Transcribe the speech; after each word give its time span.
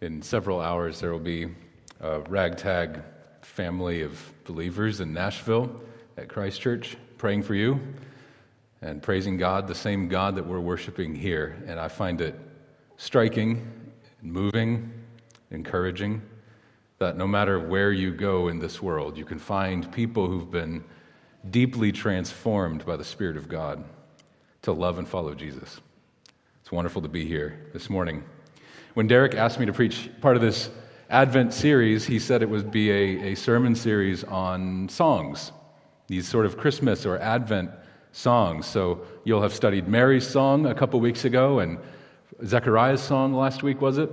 In 0.00 0.22
several 0.22 0.60
hours, 0.60 1.00
there 1.00 1.10
will 1.10 1.18
be 1.18 1.48
a 2.00 2.20
ragtag 2.20 3.02
family 3.42 4.02
of 4.02 4.32
believers 4.44 5.00
in 5.00 5.12
Nashville 5.12 5.80
at 6.16 6.28
Christ 6.28 6.60
Church 6.60 6.96
praying 7.16 7.42
for 7.42 7.56
you 7.56 7.80
and 8.80 9.02
praising 9.02 9.36
God, 9.36 9.66
the 9.66 9.74
same 9.74 10.06
God 10.06 10.36
that 10.36 10.46
we're 10.46 10.60
worshiping 10.60 11.16
here. 11.16 11.60
And 11.66 11.80
I 11.80 11.88
find 11.88 12.20
it 12.20 12.38
striking, 12.96 13.68
moving, 14.22 14.92
encouraging 15.50 16.22
that 16.98 17.16
no 17.16 17.26
matter 17.26 17.58
where 17.58 17.90
you 17.90 18.12
go 18.12 18.46
in 18.46 18.60
this 18.60 18.80
world, 18.80 19.18
you 19.18 19.24
can 19.24 19.40
find 19.40 19.90
people 19.90 20.28
who've 20.28 20.50
been 20.50 20.84
deeply 21.50 21.90
transformed 21.90 22.86
by 22.86 22.96
the 22.96 23.04
Spirit 23.04 23.36
of 23.36 23.48
God 23.48 23.84
to 24.62 24.72
love 24.72 24.98
and 24.98 25.08
follow 25.08 25.34
Jesus. 25.34 25.80
It's 26.60 26.70
wonderful 26.70 27.02
to 27.02 27.08
be 27.08 27.24
here 27.24 27.66
this 27.72 27.90
morning. 27.90 28.22
When 28.94 29.06
Derek 29.06 29.34
asked 29.34 29.60
me 29.60 29.66
to 29.66 29.72
preach 29.72 30.10
part 30.20 30.36
of 30.36 30.42
this 30.42 30.70
Advent 31.10 31.54
series, 31.54 32.04
he 32.06 32.18
said 32.18 32.42
it 32.42 32.50
would 32.50 32.70
be 32.70 32.90
a, 32.90 33.32
a 33.32 33.34
sermon 33.34 33.74
series 33.74 34.24
on 34.24 34.88
songs, 34.88 35.52
these 36.06 36.28
sort 36.28 36.46
of 36.46 36.56
Christmas 36.56 37.06
or 37.06 37.18
Advent 37.18 37.70
songs. 38.12 38.66
So 38.66 39.02
you'll 39.24 39.42
have 39.42 39.54
studied 39.54 39.88
Mary's 39.88 40.26
song 40.26 40.66
a 40.66 40.74
couple 40.74 41.00
weeks 41.00 41.24
ago 41.24 41.60
and 41.60 41.78
Zechariah's 42.44 43.02
song 43.02 43.34
last 43.34 43.62
week, 43.62 43.80
was 43.80 43.98
it? 43.98 44.10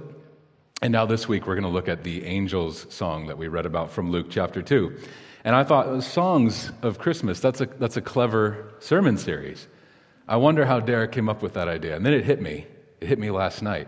And 0.81 0.92
now 0.92 1.05
this 1.05 1.28
week 1.28 1.48
we're 1.48 1.55
going 1.55 1.64
to 1.64 1.70
look 1.70 1.88
at 1.88 2.03
the 2.03 2.26
angels 2.26 2.86
song 2.89 3.28
that 3.28 3.38
we 3.38 3.48
read 3.48 3.66
about 3.66 3.92
from 3.92 4.12
Luke 4.12 4.28
chapter 4.30 4.62
2. 4.62 4.95
And 5.44 5.55
I 5.55 5.64
thought, 5.64 6.03
songs 6.03 6.72
of 6.81 6.98
Christmas, 6.98 7.39
that's 7.39 7.62
a, 7.62 7.66
that's 7.66 7.98
a 7.98 8.02
clever 8.02 8.73
sermon 8.80 9.17
series. 9.17 9.67
I 10.28 10.38
wonder 10.38 10.66
how 10.66 10.80
Derek 10.80 11.12
came 11.12 11.30
up 11.30 11.42
with 11.42 11.53
that 11.53 11.67
idea. 11.67 11.95
And 11.95 12.05
then 12.05 12.14
it 12.14 12.26
hit 12.26 12.42
me. 12.42 12.66
It 13.00 13.08
hit 13.08 13.20
me 13.20 13.30
last 13.30 13.62
night. 13.62 13.88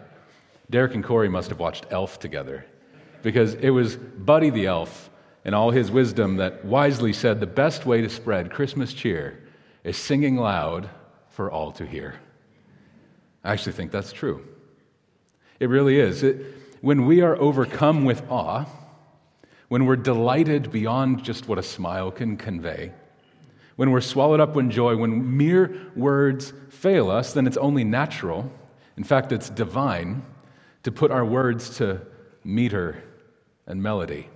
Derek 0.69 0.95
and 0.95 1.03
Corey 1.03 1.29
must 1.29 1.49
have 1.49 1.59
watched 1.59 1.85
Elf 1.91 2.19
together 2.19 2.65
because 3.23 3.53
it 3.55 3.69
was 3.69 3.95
Buddy 3.95 4.49
the 4.49 4.65
Elf 4.65 5.09
and 5.45 5.55
all 5.55 5.71
his 5.71 5.89
wisdom 5.89 6.37
that 6.37 6.65
wisely 6.65 7.13
said 7.13 7.39
the 7.39 7.47
best 7.47 7.85
way 7.85 8.01
to 8.01 8.09
spread 8.09 8.51
Christmas 8.51 8.93
cheer 8.93 9.43
is 9.83 9.95
singing 9.95 10.35
loud 10.35 10.89
for 11.29 11.49
all 11.49 11.71
to 11.71 11.85
hear. 11.85 12.19
I 13.43 13.53
actually 13.53 13.71
think 13.73 13.91
that's 13.91 14.11
true. 14.11 14.45
It 15.59 15.69
really 15.69 15.99
is. 15.99 16.23
It, 16.23 16.45
when 16.81 17.05
we 17.05 17.21
are 17.21 17.35
overcome 17.37 18.03
with 18.03 18.29
awe, 18.29 18.65
when 19.69 19.85
we're 19.85 19.95
delighted 19.95 20.71
beyond 20.71 21.23
just 21.23 21.47
what 21.47 21.57
a 21.57 21.63
smile 21.63 22.11
can 22.11 22.35
convey, 22.35 22.91
when 23.77 23.91
we're 23.91 24.01
swallowed 24.01 24.39
up 24.39 24.57
in 24.57 24.69
joy, 24.69 24.97
when 24.97 25.37
mere 25.37 25.91
words 25.95 26.51
fail 26.69 27.09
us, 27.09 27.33
then 27.33 27.47
it's 27.47 27.57
only 27.57 27.83
natural, 27.83 28.51
in 28.97 29.03
fact, 29.03 29.31
it's 29.31 29.49
divine, 29.49 30.23
to 30.83 30.91
put 30.91 31.11
our 31.11 31.25
words 31.25 31.77
to 31.77 32.01
meter 32.43 33.03
and 33.65 33.81
melody. 33.81 34.29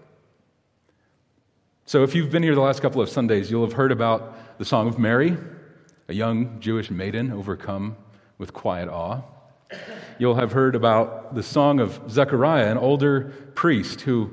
So, 1.85 2.03
if 2.03 2.15
you've 2.15 2.31
been 2.31 2.43
here 2.43 2.55
the 2.55 2.61
last 2.61 2.81
couple 2.81 3.01
of 3.01 3.09
Sundays, 3.09 3.51
you'll 3.51 3.65
have 3.65 3.73
heard 3.73 3.91
about 3.91 4.57
the 4.57 4.65
Song 4.65 4.87
of 4.87 4.97
Mary, 4.97 5.37
a 6.07 6.13
young 6.13 6.59
Jewish 6.59 6.89
maiden 6.89 7.31
overcome 7.31 7.97
with 8.37 8.53
quiet 8.53 8.89
awe. 8.89 9.21
You'll 10.19 10.35
have 10.35 10.51
heard 10.51 10.75
about 10.75 11.33
the 11.35 11.43
song 11.43 11.79
of 11.79 11.99
Zechariah, 12.09 12.69
an 12.69 12.77
older 12.77 13.33
priest 13.55 14.01
who 14.01 14.31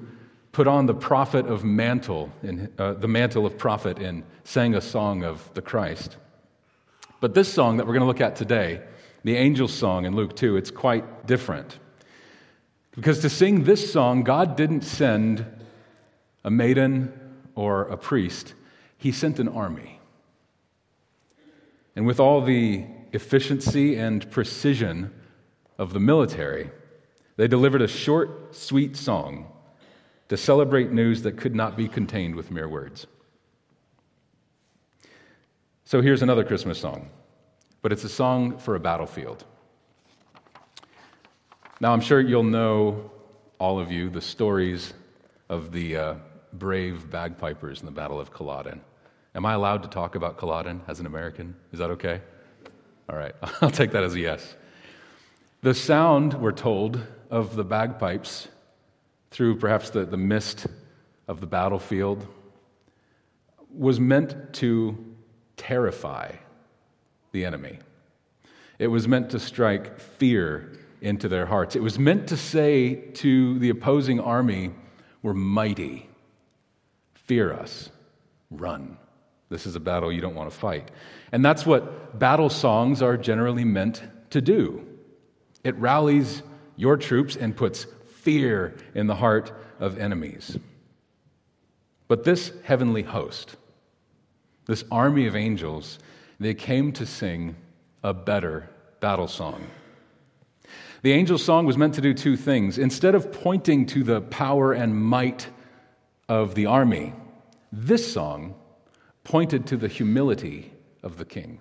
put 0.53 0.67
on 0.67 0.87
the 0.87 0.95
prophet 0.95 1.47
of 1.47 1.65
mantle, 1.65 2.33
in, 2.43 2.73
uh, 2.79 2.95
the 2.95 3.09
mantle 3.09 3.47
of 3.47 3.57
prophet, 3.57 3.99
and 3.99 4.25
sang 4.45 4.75
a 4.75 4.81
song 4.81 5.25
of 5.25 5.49
the 5.55 5.63
Christ. 5.63 6.17
But 7.21 7.35
this 7.35 7.53
song 7.53 7.77
that 7.77 7.87
we're 7.87 7.95
going 7.95 8.03
to 8.03 8.07
look 8.07 8.21
at 8.21 8.37
today, 8.37 8.83
the 9.25 9.37
angel 9.37 9.69
song 9.69 10.05
in 10.05 10.15
Luke 10.15 10.37
2, 10.37 10.57
it's 10.57 10.71
quite 10.71 11.27
different. 11.27 11.79
Because 12.99 13.21
to 13.21 13.31
sing 13.31 13.63
this 13.63 13.93
song, 13.93 14.25
God 14.25 14.57
didn't 14.57 14.81
send 14.81 15.47
a 16.43 16.51
maiden 16.51 17.13
or 17.55 17.83
a 17.83 17.97
priest, 17.97 18.55
He 18.97 19.13
sent 19.13 19.39
an 19.39 19.47
army. 19.47 20.01
And 21.95 22.09
with 22.09 22.19
all 22.19 22.41
the 22.41 22.87
efficiency 23.13 23.95
and 23.95 24.29
precision 24.33 25.13
of 25.79 25.93
the 25.93 26.01
military, 26.01 26.73
they 27.37 27.47
delivered 27.47 27.83
a 27.83 27.87
short, 27.87 28.57
sweet 28.57 28.97
song 28.97 29.47
to 30.29 30.37
celebrate 30.37 30.91
news 30.91 31.23
that 31.23 31.37
could 31.37 31.55
not 31.55 31.77
be 31.77 31.87
contained 31.87 32.35
with 32.35 32.51
mere 32.51 32.69
words. 32.69 33.07
So 35.85 36.03
here's 36.03 36.23
another 36.23 36.43
Christmas 36.43 36.81
song, 36.81 37.11
but 37.81 37.93
it's 37.93 38.03
a 38.03 38.09
song 38.09 38.59
for 38.59 38.75
a 38.75 38.81
battlefield. 38.81 39.45
Now, 41.81 41.93
I'm 41.93 42.01
sure 42.01 42.21
you'll 42.21 42.43
know, 42.43 43.09
all 43.61 43.79
of 43.79 43.93
you, 43.93 44.11
the 44.11 44.21
stories 44.21 44.95
of 45.49 45.71
the 45.71 45.97
uh, 45.97 46.15
brave 46.53 47.09
bagpipers 47.09 47.79
in 47.79 47.87
the 47.87 47.93
Battle 47.93 48.19
of 48.19 48.33
Culloden. 48.33 48.81
Am 49.37 49.47
I 49.47 49.53
allowed 49.53 49.85
to 49.85 49.89
talk 49.89 50.17
about 50.17 50.39
Culloden 50.39 50.81
as 50.89 50.99
an 50.99 51.07
American? 51.07 51.55
Is 51.73 51.79
that 51.79 51.91
okay? 51.91 52.21
All 53.09 53.17
right, 53.17 53.33
I'll 53.61 53.71
take 53.71 53.93
that 53.93 54.03
as 54.03 54.15
a 54.15 54.19
yes. 54.19 54.57
The 55.61 55.73
sound, 55.73 56.35
we're 56.35 56.51
told, 56.51 57.01
of 57.31 57.55
the 57.55 57.65
bagpipes 57.65 58.49
through 59.31 59.59
perhaps 59.59 59.91
the, 59.91 60.05
the 60.05 60.17
mist 60.17 60.67
of 61.29 61.41
the 61.41 61.47
battlefield 61.47 62.27
was 63.73 64.01
meant 64.01 64.53
to 64.55 65.15
terrify 65.57 66.33
the 67.31 67.45
enemy. 67.45 67.79
It 68.81 68.89
was 68.89 69.07
meant 69.07 69.31
to 69.31 69.39
strike 69.39 70.01
fear 70.01 70.73
into 71.01 71.29
their 71.29 71.47
hearts. 71.47 71.77
It 71.77 71.83
was 71.83 71.99
meant 71.99 72.29
to 72.29 72.37
say 72.37 72.95
to 72.95 73.59
the 73.59 73.71
opposing 73.71 74.21
army, 74.21 74.73
We're 75.23 75.35
mighty. 75.35 76.09
Fear 77.15 77.53
us. 77.53 77.91
Run. 78.51 78.97
This 79.51 79.67
is 79.67 79.77
a 79.77 79.81
battle 79.81 80.13
you 80.13 80.21
don't 80.21 80.35
want 80.35 80.51
to 80.51 80.57
fight. 80.57 80.91
And 81.33 81.45
that's 81.45 81.65
what 81.65 82.19
battle 82.19 82.51
songs 82.51 83.03
are 83.03 83.17
generally 83.17 83.65
meant 83.65 84.03
to 84.31 84.41
do. 84.41 84.87
It 85.65 85.77
rallies 85.77 86.43
your 86.77 86.97
troops 86.97 87.37
and 87.37 87.57
puts 87.57 87.87
fear 88.23 88.77
in 88.95 89.07
the 89.07 89.15
heart 89.15 89.53
of 89.81 89.99
enemies. 89.99 90.59
But 92.09 92.25
this 92.25 92.53
heavenly 92.65 93.03
host, 93.03 93.57
this 94.67 94.85
army 94.91 95.27
of 95.27 95.37
angels, 95.37 95.99
they 96.41 96.55
came 96.55 96.93
to 96.93 97.07
sing 97.07 97.57
a 98.03 98.15
better 98.15 98.71
battle 99.01 99.29
song. 99.29 99.67
The 101.03 101.13
angel 101.13 101.39
song 101.39 101.65
was 101.65 101.79
meant 101.79 101.95
to 101.95 102.01
do 102.01 102.13
two 102.13 102.37
things. 102.37 102.79
Instead 102.79 103.15
of 103.15 103.33
pointing 103.33 103.87
to 103.87 104.03
the 104.03 104.21
power 104.21 104.73
and 104.73 104.97
might 104.97 105.49
of 106.29 106.55
the 106.55 106.67
army, 106.67 107.13
this 107.71 108.13
song 108.13 108.55
pointed 109.23 109.67
to 109.69 109.77
the 109.77 109.89
humility 109.89 110.73
of 111.03 111.19
the 111.19 111.25
king. 111.25 111.61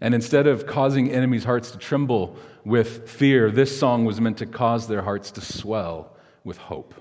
And 0.00 0.14
instead 0.14 0.46
of 0.46 0.66
causing 0.66 1.10
enemies' 1.10 1.44
hearts 1.44 1.70
to 1.70 1.78
tremble 1.78 2.36
with 2.64 3.08
fear, 3.08 3.50
this 3.50 3.78
song 3.78 4.04
was 4.04 4.20
meant 4.20 4.38
to 4.38 4.46
cause 4.46 4.88
their 4.88 5.02
hearts 5.02 5.30
to 5.32 5.40
swell 5.40 6.16
with 6.44 6.58
hope. 6.58 6.94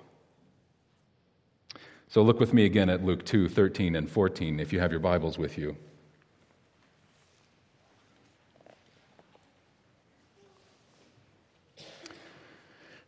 So 2.08 2.22
look 2.22 2.40
with 2.40 2.54
me 2.54 2.66
again 2.66 2.90
at 2.90 3.04
Luke 3.04 3.26
2 3.26 3.50
13 3.50 3.96
and 3.96 4.10
14 4.10 4.60
if 4.60 4.72
you 4.72 4.80
have 4.80 4.92
your 4.92 5.00
Bibles 5.00 5.38
with 5.38 5.58
you. 5.58 5.76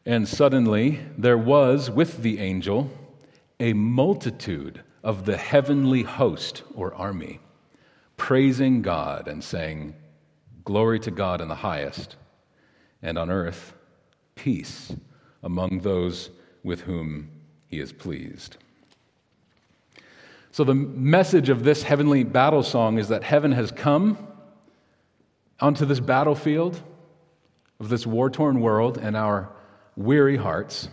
And 0.05 0.27
suddenly 0.27 0.99
there 1.17 1.37
was 1.37 1.89
with 1.89 2.21
the 2.23 2.39
angel 2.39 2.89
a 3.59 3.73
multitude 3.73 4.83
of 5.03 5.25
the 5.25 5.37
heavenly 5.37 6.03
host 6.03 6.63
or 6.75 6.93
army 6.93 7.39
praising 8.17 8.81
God 8.81 9.27
and 9.27 9.43
saying, 9.43 9.95
Glory 10.63 10.99
to 11.01 11.11
God 11.11 11.41
in 11.41 11.49
the 11.49 11.55
highest, 11.55 12.15
and 13.01 13.17
on 13.17 13.29
earth, 13.29 13.73
peace 14.35 14.95
among 15.43 15.79
those 15.79 16.29
with 16.63 16.81
whom 16.81 17.29
he 17.67 17.79
is 17.79 17.91
pleased. 17.91 18.55
So, 20.51 20.63
the 20.63 20.73
message 20.73 21.49
of 21.49 21.63
this 21.63 21.83
heavenly 21.83 22.23
battle 22.23 22.63
song 22.63 22.97
is 22.97 23.09
that 23.09 23.23
heaven 23.23 23.51
has 23.51 23.71
come 23.71 24.17
onto 25.59 25.85
this 25.85 25.99
battlefield 25.99 26.81
of 27.79 27.89
this 27.89 28.07
war 28.07 28.29
torn 28.29 28.61
world 28.61 28.97
and 28.97 29.17
our 29.17 29.49
weary 29.95 30.37
hearts 30.37 30.89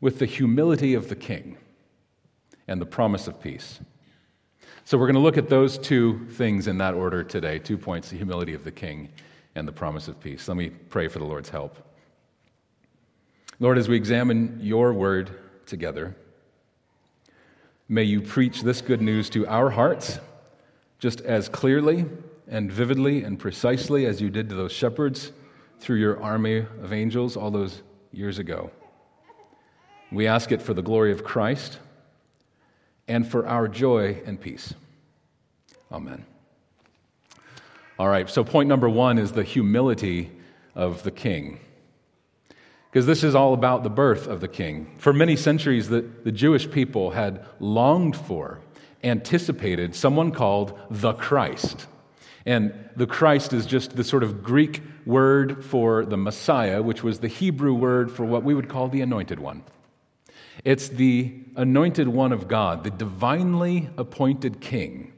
with 0.00 0.18
the 0.18 0.26
humility 0.26 0.94
of 0.94 1.08
the 1.08 1.16
king 1.16 1.56
and 2.68 2.80
the 2.80 2.86
promise 2.86 3.26
of 3.28 3.40
peace. 3.40 3.80
So 4.84 4.96
we're 4.98 5.06
going 5.06 5.14
to 5.14 5.20
look 5.20 5.38
at 5.38 5.48
those 5.48 5.78
two 5.78 6.26
things 6.30 6.68
in 6.68 6.78
that 6.78 6.94
order 6.94 7.24
today 7.24 7.58
two 7.58 7.78
points 7.78 8.10
the 8.10 8.16
humility 8.16 8.54
of 8.54 8.64
the 8.64 8.72
king 8.72 9.08
and 9.54 9.66
the 9.66 9.72
promise 9.72 10.06
of 10.06 10.20
peace. 10.20 10.46
Let 10.48 10.56
me 10.56 10.70
pray 10.70 11.08
for 11.08 11.18
the 11.18 11.24
Lord's 11.24 11.48
help. 11.48 11.76
Lord, 13.58 13.78
as 13.78 13.88
we 13.88 13.96
examine 13.96 14.58
your 14.60 14.92
word 14.92 15.30
together, 15.64 16.14
may 17.88 18.02
you 18.02 18.20
preach 18.20 18.62
this 18.62 18.80
good 18.80 19.00
news 19.00 19.30
to 19.30 19.46
our 19.46 19.70
hearts 19.70 20.20
just 20.98 21.20
as 21.22 21.48
clearly 21.48 22.04
and 22.46 22.70
vividly 22.70 23.24
and 23.24 23.38
precisely 23.38 24.06
as 24.06 24.20
you 24.20 24.30
did 24.30 24.48
to 24.50 24.54
those 24.54 24.72
shepherds 24.72 25.32
through 25.78 25.96
your 25.96 26.22
army 26.22 26.58
of 26.58 26.92
angels 26.92 27.36
all 27.36 27.50
those 27.50 27.82
years 28.12 28.38
ago. 28.38 28.70
We 30.10 30.26
ask 30.26 30.52
it 30.52 30.62
for 30.62 30.74
the 30.74 30.82
glory 30.82 31.12
of 31.12 31.24
Christ 31.24 31.78
and 33.08 33.26
for 33.26 33.46
our 33.46 33.68
joy 33.68 34.22
and 34.24 34.40
peace. 34.40 34.74
Amen. 35.92 36.24
All 37.98 38.08
right, 38.08 38.28
so 38.28 38.44
point 38.44 38.68
number 38.68 38.88
one 38.88 39.18
is 39.18 39.32
the 39.32 39.44
humility 39.44 40.30
of 40.74 41.02
the 41.02 41.10
king. 41.10 41.60
Because 42.90 43.06
this 43.06 43.24
is 43.24 43.34
all 43.34 43.54
about 43.54 43.82
the 43.82 43.90
birth 43.90 44.26
of 44.26 44.40
the 44.40 44.48
king. 44.48 44.94
For 44.98 45.12
many 45.12 45.36
centuries, 45.36 45.88
the, 45.88 46.00
the 46.00 46.32
Jewish 46.32 46.70
people 46.70 47.10
had 47.10 47.44
longed 47.60 48.16
for, 48.16 48.60
anticipated 49.02 49.94
someone 49.94 50.30
called 50.30 50.78
the 50.90 51.12
Christ. 51.12 51.86
And 52.46 52.72
the 52.94 53.08
Christ 53.08 53.52
is 53.52 53.66
just 53.66 53.96
the 53.96 54.04
sort 54.04 54.22
of 54.22 54.44
Greek 54.44 54.80
word 55.04 55.64
for 55.64 56.04
the 56.04 56.16
Messiah, 56.16 56.80
which 56.80 57.02
was 57.02 57.18
the 57.18 57.28
Hebrew 57.28 57.74
word 57.74 58.10
for 58.10 58.24
what 58.24 58.44
we 58.44 58.54
would 58.54 58.68
call 58.68 58.88
the 58.88 59.00
anointed 59.00 59.40
one. 59.40 59.64
It's 60.64 60.88
the 60.88 61.34
anointed 61.56 62.06
one 62.06 62.32
of 62.32 62.46
God, 62.46 62.84
the 62.84 62.90
divinely 62.90 63.90
appointed 63.98 64.60
king 64.60 65.12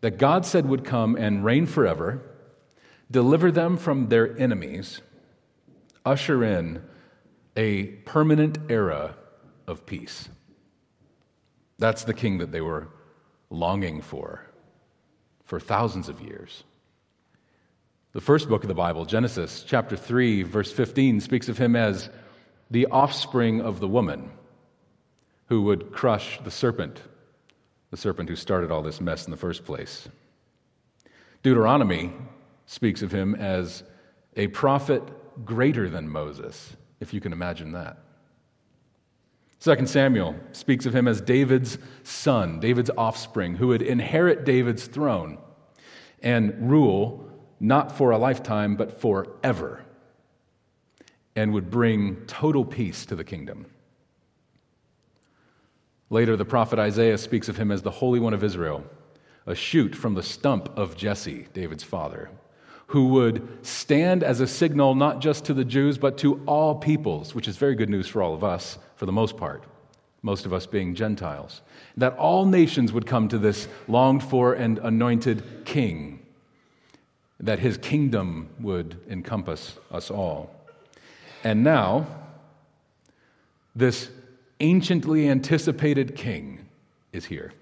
that 0.00 0.16
God 0.16 0.46
said 0.46 0.66
would 0.66 0.84
come 0.84 1.16
and 1.16 1.44
reign 1.44 1.66
forever, 1.66 2.22
deliver 3.10 3.50
them 3.50 3.76
from 3.76 4.08
their 4.08 4.38
enemies, 4.38 5.02
usher 6.04 6.44
in 6.44 6.82
a 7.56 7.86
permanent 7.86 8.58
era 8.68 9.16
of 9.66 9.86
peace. 9.86 10.28
That's 11.80 12.04
the 12.04 12.14
king 12.14 12.38
that 12.38 12.52
they 12.52 12.60
were 12.60 12.88
longing 13.50 14.02
for 14.02 14.47
for 15.48 15.58
thousands 15.58 16.10
of 16.10 16.20
years. 16.20 16.62
The 18.12 18.20
first 18.20 18.50
book 18.50 18.64
of 18.64 18.68
the 18.68 18.74
Bible, 18.74 19.06
Genesis 19.06 19.64
chapter 19.66 19.96
3, 19.96 20.42
verse 20.42 20.70
15, 20.70 21.20
speaks 21.20 21.48
of 21.48 21.56
him 21.56 21.74
as 21.74 22.10
the 22.70 22.86
offspring 22.88 23.62
of 23.62 23.80
the 23.80 23.88
woman 23.88 24.30
who 25.46 25.62
would 25.62 25.90
crush 25.90 26.38
the 26.44 26.50
serpent, 26.50 27.00
the 27.90 27.96
serpent 27.96 28.28
who 28.28 28.36
started 28.36 28.70
all 28.70 28.82
this 28.82 29.00
mess 29.00 29.24
in 29.24 29.30
the 29.30 29.38
first 29.38 29.64
place. 29.64 30.06
Deuteronomy 31.42 32.12
speaks 32.66 33.00
of 33.00 33.10
him 33.10 33.34
as 33.34 33.82
a 34.36 34.48
prophet 34.48 35.02
greater 35.46 35.88
than 35.88 36.10
Moses, 36.10 36.76
if 37.00 37.14
you 37.14 37.22
can 37.22 37.32
imagine 37.32 37.72
that. 37.72 37.96
2 39.60 39.86
Samuel 39.86 40.36
speaks 40.52 40.86
of 40.86 40.94
him 40.94 41.08
as 41.08 41.20
David's 41.20 41.78
son, 42.04 42.60
David's 42.60 42.90
offspring, 42.96 43.56
who 43.56 43.68
would 43.68 43.82
inherit 43.82 44.44
David's 44.44 44.86
throne 44.86 45.38
and 46.22 46.70
rule 46.70 47.28
not 47.60 47.96
for 47.96 48.12
a 48.12 48.18
lifetime, 48.18 48.76
but 48.76 49.00
forever, 49.00 49.84
and 51.34 51.52
would 51.52 51.70
bring 51.70 52.16
total 52.26 52.64
peace 52.64 53.04
to 53.06 53.16
the 53.16 53.24
kingdom. 53.24 53.66
Later, 56.10 56.36
the 56.36 56.44
prophet 56.44 56.78
Isaiah 56.78 57.18
speaks 57.18 57.48
of 57.48 57.56
him 57.56 57.70
as 57.70 57.82
the 57.82 57.90
Holy 57.90 58.20
One 58.20 58.34
of 58.34 58.44
Israel, 58.44 58.84
a 59.46 59.54
shoot 59.54 59.94
from 59.94 60.14
the 60.14 60.22
stump 60.22 60.68
of 60.76 60.96
Jesse, 60.96 61.48
David's 61.52 61.82
father, 61.82 62.30
who 62.88 63.08
would 63.08 63.46
stand 63.64 64.22
as 64.22 64.40
a 64.40 64.46
signal 64.46 64.94
not 64.94 65.20
just 65.20 65.44
to 65.44 65.54
the 65.54 65.64
Jews, 65.64 65.98
but 65.98 66.16
to 66.18 66.42
all 66.46 66.74
peoples, 66.74 67.34
which 67.34 67.46
is 67.46 67.56
very 67.56 67.74
good 67.74 67.90
news 67.90 68.08
for 68.08 68.22
all 68.22 68.34
of 68.34 68.42
us, 68.42 68.78
for 68.96 69.04
the 69.04 69.12
most 69.12 69.36
part, 69.36 69.62
most 70.22 70.46
of 70.46 70.54
us 70.54 70.66
being 70.66 70.94
Gentiles. 70.94 71.60
That 71.98 72.16
all 72.16 72.46
nations 72.46 72.92
would 72.92 73.06
come 73.06 73.28
to 73.28 73.38
this 73.38 73.68
longed 73.88 74.24
for 74.24 74.54
and 74.54 74.78
anointed 74.78 75.66
king, 75.66 76.24
that 77.40 77.58
his 77.58 77.76
kingdom 77.76 78.48
would 78.58 78.98
encompass 79.08 79.76
us 79.90 80.10
all. 80.10 80.50
And 81.44 81.62
now, 81.62 82.06
this 83.76 84.10
anciently 84.60 85.28
anticipated 85.28 86.16
king 86.16 86.66
is 87.12 87.26
here. 87.26 87.52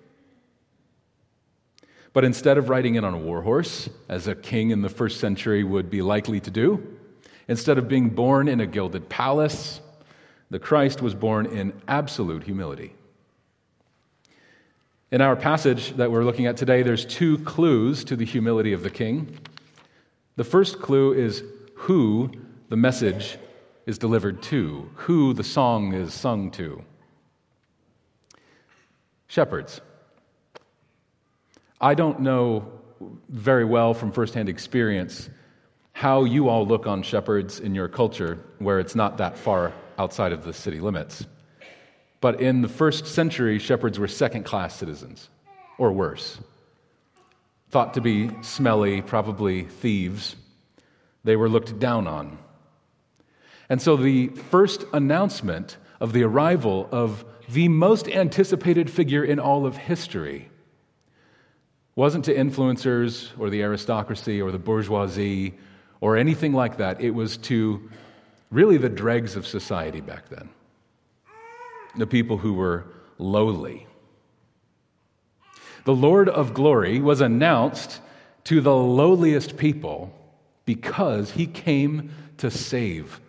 But 2.16 2.24
instead 2.24 2.56
of 2.56 2.70
riding 2.70 2.94
in 2.94 3.04
on 3.04 3.12
a 3.12 3.18
war 3.18 3.42
horse, 3.42 3.90
as 4.08 4.26
a 4.26 4.34
king 4.34 4.70
in 4.70 4.80
the 4.80 4.88
first 4.88 5.20
century 5.20 5.62
would 5.62 5.90
be 5.90 6.00
likely 6.00 6.40
to 6.40 6.50
do, 6.50 6.96
instead 7.46 7.76
of 7.76 7.88
being 7.88 8.08
born 8.08 8.48
in 8.48 8.58
a 8.58 8.66
gilded 8.66 9.10
palace, 9.10 9.82
the 10.48 10.58
Christ 10.58 11.02
was 11.02 11.14
born 11.14 11.44
in 11.44 11.74
absolute 11.86 12.42
humility. 12.42 12.94
In 15.10 15.20
our 15.20 15.36
passage 15.36 15.94
that 15.98 16.10
we're 16.10 16.24
looking 16.24 16.46
at 16.46 16.56
today, 16.56 16.82
there's 16.82 17.04
two 17.04 17.36
clues 17.40 18.02
to 18.04 18.16
the 18.16 18.24
humility 18.24 18.72
of 18.72 18.82
the 18.82 18.88
king. 18.88 19.38
The 20.36 20.44
first 20.44 20.80
clue 20.80 21.12
is 21.12 21.44
who 21.74 22.32
the 22.70 22.78
message 22.78 23.36
is 23.84 23.98
delivered 23.98 24.40
to, 24.44 24.88
who 24.94 25.34
the 25.34 25.44
song 25.44 25.92
is 25.92 26.14
sung 26.14 26.50
to. 26.52 26.82
Shepherds. 29.26 29.82
I 31.80 31.94
don't 31.94 32.20
know 32.20 32.72
very 33.28 33.64
well 33.64 33.92
from 33.92 34.12
firsthand 34.12 34.48
experience 34.48 35.28
how 35.92 36.24
you 36.24 36.48
all 36.48 36.66
look 36.66 36.86
on 36.86 37.02
shepherds 37.02 37.60
in 37.60 37.74
your 37.74 37.88
culture 37.88 38.38
where 38.58 38.78
it's 38.80 38.94
not 38.94 39.18
that 39.18 39.36
far 39.36 39.72
outside 39.98 40.32
of 40.32 40.44
the 40.44 40.52
city 40.52 40.80
limits. 40.80 41.26
But 42.20 42.40
in 42.40 42.62
the 42.62 42.68
first 42.68 43.06
century, 43.06 43.58
shepherds 43.58 43.98
were 43.98 44.08
second 44.08 44.44
class 44.44 44.74
citizens, 44.74 45.28
or 45.78 45.92
worse. 45.92 46.38
Thought 47.70 47.94
to 47.94 48.00
be 48.00 48.30
smelly, 48.42 49.02
probably 49.02 49.64
thieves. 49.64 50.36
They 51.24 51.36
were 51.36 51.48
looked 51.48 51.78
down 51.78 52.06
on. 52.06 52.38
And 53.68 53.82
so 53.82 53.96
the 53.96 54.28
first 54.28 54.84
announcement 54.92 55.76
of 56.00 56.12
the 56.12 56.22
arrival 56.22 56.88
of 56.90 57.24
the 57.48 57.68
most 57.68 58.08
anticipated 58.08 58.90
figure 58.90 59.24
in 59.24 59.38
all 59.38 59.66
of 59.66 59.76
history 59.76 60.48
wasn't 61.96 62.26
to 62.26 62.34
influencers 62.34 63.30
or 63.38 63.50
the 63.50 63.62
aristocracy 63.62 64.40
or 64.40 64.52
the 64.52 64.58
bourgeoisie 64.58 65.54
or 66.00 66.16
anything 66.16 66.52
like 66.52 66.76
that. 66.76 67.00
It 67.00 67.10
was 67.10 67.38
to 67.38 67.90
really 68.50 68.76
the 68.76 68.90
dregs 68.90 69.34
of 69.34 69.46
society 69.46 70.02
back 70.02 70.28
then, 70.28 70.50
the 71.96 72.06
people 72.06 72.36
who 72.36 72.52
were 72.52 72.84
lowly. 73.18 73.86
The 75.84 75.94
Lord 75.94 76.28
of 76.28 76.52
glory 76.52 77.00
was 77.00 77.20
announced 77.20 78.00
to 78.44 78.60
the 78.60 78.76
lowliest 78.76 79.56
people 79.56 80.12
because 80.66 81.30
he 81.30 81.46
came 81.46 82.10
to 82.38 82.50
save 82.50 83.20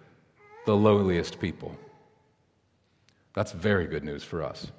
the 0.66 0.76
lowliest 0.76 1.40
people. 1.40 1.76
That's 3.34 3.54
very 3.54 3.88
good 3.88 4.04
news 4.04 4.24
for 4.24 4.44
us. 4.44 4.72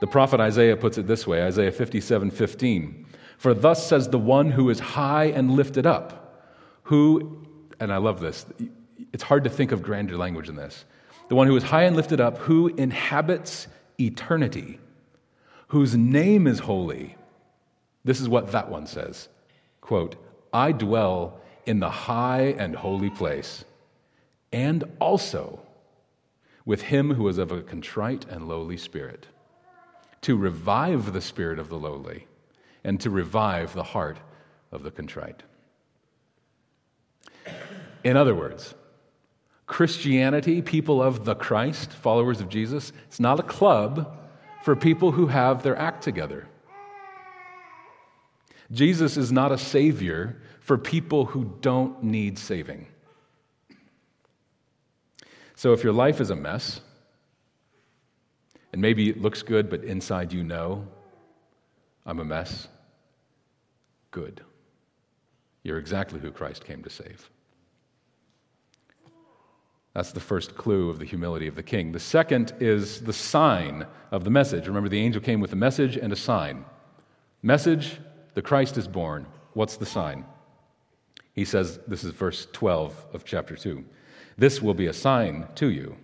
The 0.00 0.06
prophet 0.06 0.40
Isaiah 0.40 0.76
puts 0.76 0.98
it 0.98 1.06
this 1.06 1.26
way 1.26 1.42
Isaiah 1.42 1.72
57 1.72 2.30
15. 2.30 3.06
For 3.38 3.52
thus 3.52 3.86
says 3.86 4.08
the 4.08 4.18
one 4.18 4.50
who 4.50 4.70
is 4.70 4.80
high 4.80 5.26
and 5.26 5.52
lifted 5.52 5.86
up, 5.86 6.42
who, 6.84 7.46
and 7.78 7.92
I 7.92 7.98
love 7.98 8.20
this, 8.20 8.46
it's 9.12 9.22
hard 9.22 9.44
to 9.44 9.50
think 9.50 9.72
of 9.72 9.82
grander 9.82 10.16
language 10.16 10.46
than 10.46 10.56
this. 10.56 10.84
The 11.28 11.34
one 11.34 11.46
who 11.46 11.56
is 11.56 11.62
high 11.62 11.82
and 11.82 11.96
lifted 11.96 12.20
up, 12.20 12.38
who 12.38 12.68
inhabits 12.68 13.66
eternity, 14.00 14.80
whose 15.68 15.94
name 15.94 16.46
is 16.46 16.60
holy. 16.60 17.16
This 18.04 18.20
is 18.20 18.28
what 18.28 18.52
that 18.52 18.70
one 18.70 18.86
says 18.86 19.28
quote, 19.80 20.16
I 20.52 20.72
dwell 20.72 21.40
in 21.64 21.80
the 21.80 21.90
high 21.90 22.54
and 22.58 22.74
holy 22.74 23.10
place 23.10 23.64
and 24.52 24.84
also 25.00 25.60
with 26.64 26.82
him 26.82 27.14
who 27.14 27.28
is 27.28 27.38
of 27.38 27.52
a 27.52 27.62
contrite 27.62 28.24
and 28.28 28.48
lowly 28.48 28.76
spirit, 28.76 29.26
to 30.26 30.36
revive 30.36 31.12
the 31.12 31.20
spirit 31.20 31.56
of 31.56 31.68
the 31.68 31.78
lowly 31.78 32.26
and 32.82 33.00
to 33.00 33.08
revive 33.10 33.72
the 33.74 33.84
heart 33.84 34.18
of 34.72 34.82
the 34.82 34.90
contrite. 34.90 35.44
In 38.02 38.16
other 38.16 38.34
words, 38.34 38.74
Christianity, 39.66 40.62
people 40.62 41.00
of 41.00 41.24
the 41.24 41.36
Christ, 41.36 41.92
followers 41.92 42.40
of 42.40 42.48
Jesus, 42.48 42.92
it's 43.06 43.20
not 43.20 43.38
a 43.38 43.44
club 43.44 44.18
for 44.64 44.74
people 44.74 45.12
who 45.12 45.28
have 45.28 45.62
their 45.62 45.78
act 45.78 46.02
together. 46.02 46.48
Jesus 48.72 49.16
is 49.16 49.30
not 49.30 49.52
a 49.52 49.58
savior 49.58 50.42
for 50.58 50.76
people 50.76 51.26
who 51.26 51.56
don't 51.60 52.02
need 52.02 52.36
saving. 52.36 52.88
So 55.54 55.72
if 55.72 55.84
your 55.84 55.92
life 55.92 56.20
is 56.20 56.30
a 56.30 56.36
mess, 56.36 56.80
and 58.76 58.82
maybe 58.82 59.08
it 59.08 59.22
looks 59.22 59.40
good, 59.40 59.70
but 59.70 59.84
inside 59.84 60.34
you 60.34 60.44
know, 60.44 60.86
I'm 62.04 62.20
a 62.20 62.24
mess, 62.26 62.68
good. 64.10 64.42
You're 65.62 65.78
exactly 65.78 66.20
who 66.20 66.30
Christ 66.30 66.62
came 66.62 66.82
to 66.82 66.90
save. 66.90 67.30
That's 69.94 70.12
the 70.12 70.20
first 70.20 70.58
clue 70.58 70.90
of 70.90 70.98
the 70.98 71.06
humility 71.06 71.46
of 71.46 71.54
the 71.54 71.62
king. 71.62 71.90
The 71.90 71.98
second 71.98 72.52
is 72.60 73.00
the 73.00 73.14
sign 73.14 73.86
of 74.10 74.24
the 74.24 74.30
message. 74.30 74.66
Remember, 74.66 74.90
the 74.90 75.00
angel 75.00 75.22
came 75.22 75.40
with 75.40 75.54
a 75.54 75.56
message 75.56 75.96
and 75.96 76.12
a 76.12 76.16
sign. 76.16 76.62
Message, 77.42 77.98
the 78.34 78.42
Christ 78.42 78.76
is 78.76 78.86
born. 78.86 79.24
What's 79.54 79.78
the 79.78 79.86
sign? 79.86 80.26
He 81.32 81.46
says, 81.46 81.80
this 81.88 82.04
is 82.04 82.10
verse 82.10 82.46
12 82.52 83.06
of 83.14 83.24
chapter 83.24 83.56
2. 83.56 83.82
This 84.36 84.60
will 84.60 84.74
be 84.74 84.88
a 84.88 84.92
sign 84.92 85.48
to 85.54 85.70
you. 85.70 85.96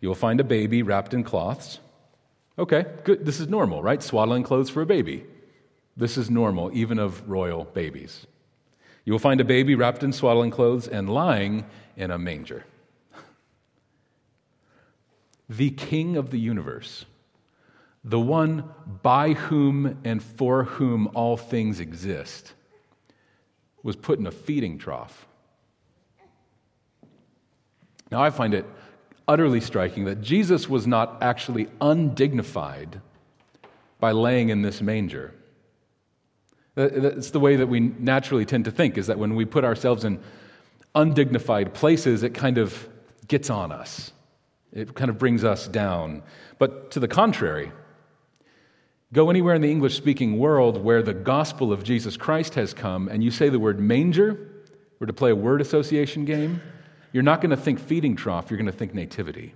You 0.00 0.08
will 0.08 0.16
find 0.16 0.40
a 0.40 0.44
baby 0.58 0.82
wrapped 0.82 1.14
in 1.14 1.22
cloths. 1.22 1.78
Okay, 2.60 2.84
good. 3.04 3.24
This 3.24 3.40
is 3.40 3.48
normal, 3.48 3.82
right? 3.82 4.02
Swaddling 4.02 4.42
clothes 4.42 4.68
for 4.68 4.82
a 4.82 4.86
baby. 4.86 5.24
This 5.96 6.18
is 6.18 6.28
normal, 6.28 6.70
even 6.74 6.98
of 6.98 7.26
royal 7.26 7.64
babies. 7.64 8.26
You 9.06 9.14
will 9.14 9.18
find 9.18 9.40
a 9.40 9.44
baby 9.44 9.74
wrapped 9.74 10.02
in 10.02 10.12
swaddling 10.12 10.50
clothes 10.50 10.86
and 10.86 11.08
lying 11.08 11.64
in 11.96 12.10
a 12.10 12.18
manger. 12.18 12.64
The 15.48 15.70
king 15.70 16.16
of 16.16 16.30
the 16.30 16.38
universe, 16.38 17.06
the 18.04 18.20
one 18.20 18.70
by 19.02 19.32
whom 19.32 19.98
and 20.04 20.22
for 20.22 20.62
whom 20.62 21.10
all 21.12 21.36
things 21.36 21.80
exist, 21.80 22.52
was 23.82 23.96
put 23.96 24.20
in 24.20 24.28
a 24.28 24.30
feeding 24.30 24.78
trough. 24.78 25.26
Now, 28.12 28.22
I 28.22 28.30
find 28.30 28.54
it 28.54 28.64
utterly 29.30 29.60
striking 29.60 30.04
that 30.06 30.20
Jesus 30.20 30.68
was 30.68 30.86
not 30.86 31.22
actually 31.22 31.68
undignified 31.80 33.00
by 34.00 34.10
laying 34.10 34.48
in 34.48 34.62
this 34.62 34.82
manger. 34.82 35.32
It's 36.76 37.30
the 37.30 37.40
way 37.40 37.56
that 37.56 37.68
we 37.68 37.80
naturally 37.80 38.44
tend 38.44 38.64
to 38.64 38.70
think, 38.70 38.98
is 38.98 39.06
that 39.06 39.18
when 39.18 39.36
we 39.36 39.44
put 39.44 39.64
ourselves 39.64 40.04
in 40.04 40.20
undignified 40.94 41.74
places, 41.74 42.24
it 42.24 42.34
kind 42.34 42.58
of 42.58 42.88
gets 43.28 43.50
on 43.50 43.70
us. 43.70 44.12
It 44.72 44.94
kind 44.94 45.10
of 45.10 45.18
brings 45.18 45.44
us 45.44 45.68
down. 45.68 46.22
But 46.58 46.90
to 46.92 47.00
the 47.00 47.08
contrary, 47.08 47.70
Go 49.12 49.28
anywhere 49.28 49.56
in 49.56 49.62
the 49.62 49.70
English 49.70 49.96
speaking 49.96 50.38
world 50.38 50.84
where 50.84 51.02
the 51.02 51.12
gospel 51.12 51.72
of 51.72 51.82
Jesus 51.82 52.16
Christ 52.16 52.54
has 52.54 52.72
come 52.72 53.08
and 53.08 53.24
you 53.24 53.32
say 53.32 53.48
the 53.48 53.58
word 53.58 53.80
manger, 53.80 54.46
or 55.00 55.06
to 55.08 55.12
play 55.12 55.32
a 55.32 55.34
word 55.34 55.60
association 55.60 56.24
game, 56.24 56.62
you're 57.12 57.22
not 57.22 57.40
going 57.40 57.50
to 57.50 57.56
think 57.56 57.78
feeding 57.78 58.16
trough, 58.16 58.50
you're 58.50 58.58
going 58.58 58.66
to 58.66 58.72
think 58.72 58.94
nativity. 58.94 59.54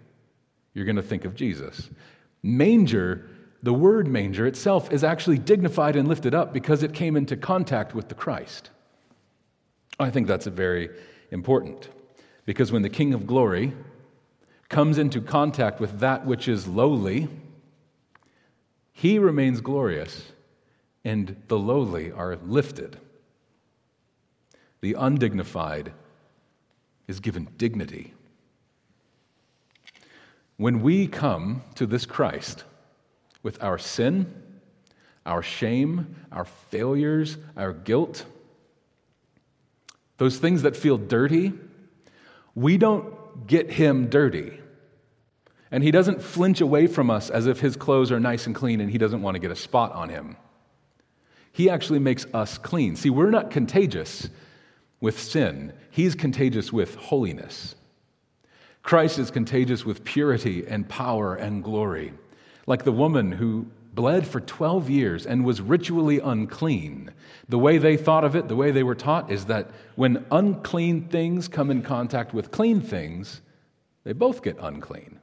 You're 0.74 0.84
going 0.84 0.96
to 0.96 1.02
think 1.02 1.24
of 1.24 1.34
Jesus. 1.34 1.88
Manger, 2.42 3.28
the 3.62 3.72
word 3.72 4.08
manger 4.08 4.46
itself, 4.46 4.92
is 4.92 5.04
actually 5.04 5.38
dignified 5.38 5.96
and 5.96 6.08
lifted 6.08 6.34
up 6.34 6.52
because 6.52 6.82
it 6.82 6.92
came 6.92 7.16
into 7.16 7.36
contact 7.36 7.94
with 7.94 8.08
the 8.08 8.14
Christ. 8.14 8.70
I 9.98 10.10
think 10.10 10.26
that's 10.26 10.46
very 10.46 10.90
important 11.30 11.88
because 12.44 12.72
when 12.72 12.82
the 12.82 12.90
King 12.90 13.14
of 13.14 13.26
Glory 13.26 13.72
comes 14.68 14.98
into 14.98 15.20
contact 15.20 15.80
with 15.80 16.00
that 16.00 16.26
which 16.26 16.48
is 16.48 16.66
lowly, 16.66 17.28
he 18.92 19.18
remains 19.18 19.60
glorious, 19.60 20.32
and 21.04 21.36
the 21.48 21.58
lowly 21.58 22.10
are 22.10 22.36
lifted. 22.36 22.98
The 24.80 24.94
undignified 24.94 25.92
is 27.06 27.20
given 27.20 27.48
dignity. 27.56 28.14
When 30.56 30.82
we 30.82 31.06
come 31.06 31.62
to 31.74 31.86
this 31.86 32.06
Christ 32.06 32.64
with 33.42 33.62
our 33.62 33.78
sin, 33.78 34.60
our 35.26 35.42
shame, 35.42 36.16
our 36.30 36.44
failures, 36.44 37.36
our 37.56 37.72
guilt, 37.72 38.24
those 40.18 40.38
things 40.38 40.62
that 40.62 40.76
feel 40.76 40.96
dirty, 40.96 41.52
we 42.54 42.78
don't 42.78 43.46
get 43.46 43.72
him 43.72 44.08
dirty. 44.08 44.60
And 45.70 45.82
he 45.82 45.90
doesn't 45.90 46.22
flinch 46.22 46.60
away 46.60 46.86
from 46.86 47.10
us 47.10 47.30
as 47.30 47.46
if 47.48 47.58
his 47.58 47.74
clothes 47.74 48.12
are 48.12 48.20
nice 48.20 48.46
and 48.46 48.54
clean 48.54 48.80
and 48.80 48.90
he 48.90 48.98
doesn't 48.98 49.22
want 49.22 49.34
to 49.34 49.40
get 49.40 49.50
a 49.50 49.56
spot 49.56 49.92
on 49.92 50.08
him. 50.08 50.36
He 51.50 51.68
actually 51.68 51.98
makes 51.98 52.26
us 52.32 52.58
clean. 52.58 52.94
See, 52.96 53.10
we're 53.10 53.30
not 53.30 53.50
contagious 53.50 54.28
with 55.04 55.20
sin, 55.20 55.72
he's 55.90 56.14
contagious 56.14 56.72
with 56.72 56.96
holiness. 56.96 57.76
Christ 58.82 59.18
is 59.18 59.30
contagious 59.30 59.84
with 59.84 60.02
purity 60.02 60.66
and 60.66 60.88
power 60.88 61.36
and 61.36 61.62
glory. 61.62 62.14
Like 62.66 62.84
the 62.84 62.92
woman 62.92 63.30
who 63.30 63.66
bled 63.94 64.26
for 64.26 64.40
12 64.40 64.90
years 64.90 65.26
and 65.26 65.44
was 65.44 65.60
ritually 65.60 66.18
unclean. 66.18 67.12
The 67.48 67.58
way 67.58 67.78
they 67.78 67.96
thought 67.96 68.24
of 68.24 68.34
it, 68.34 68.48
the 68.48 68.56
way 68.56 68.70
they 68.70 68.82
were 68.82 68.94
taught, 68.94 69.30
is 69.30 69.44
that 69.44 69.70
when 69.94 70.24
unclean 70.32 71.08
things 71.08 71.48
come 71.48 71.70
in 71.70 71.82
contact 71.82 72.34
with 72.34 72.50
clean 72.50 72.80
things, 72.80 73.42
they 74.04 74.12
both 74.12 74.42
get 74.42 74.56
unclean. 74.58 75.20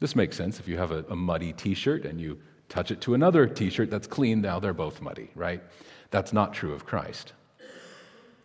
This 0.00 0.16
makes 0.16 0.36
sense 0.36 0.58
if 0.58 0.68
you 0.68 0.76
have 0.76 0.90
a, 0.90 1.04
a 1.08 1.16
muddy 1.16 1.52
t 1.52 1.74
shirt 1.74 2.04
and 2.04 2.20
you 2.20 2.38
touch 2.68 2.90
it 2.90 3.00
to 3.02 3.14
another 3.14 3.46
t 3.46 3.70
shirt 3.70 3.90
that's 3.90 4.06
clean, 4.06 4.40
now 4.40 4.58
they're 4.58 4.74
both 4.74 5.00
muddy, 5.00 5.30
right? 5.34 5.62
That's 6.10 6.32
not 6.32 6.52
true 6.52 6.74
of 6.74 6.84
Christ. 6.84 7.32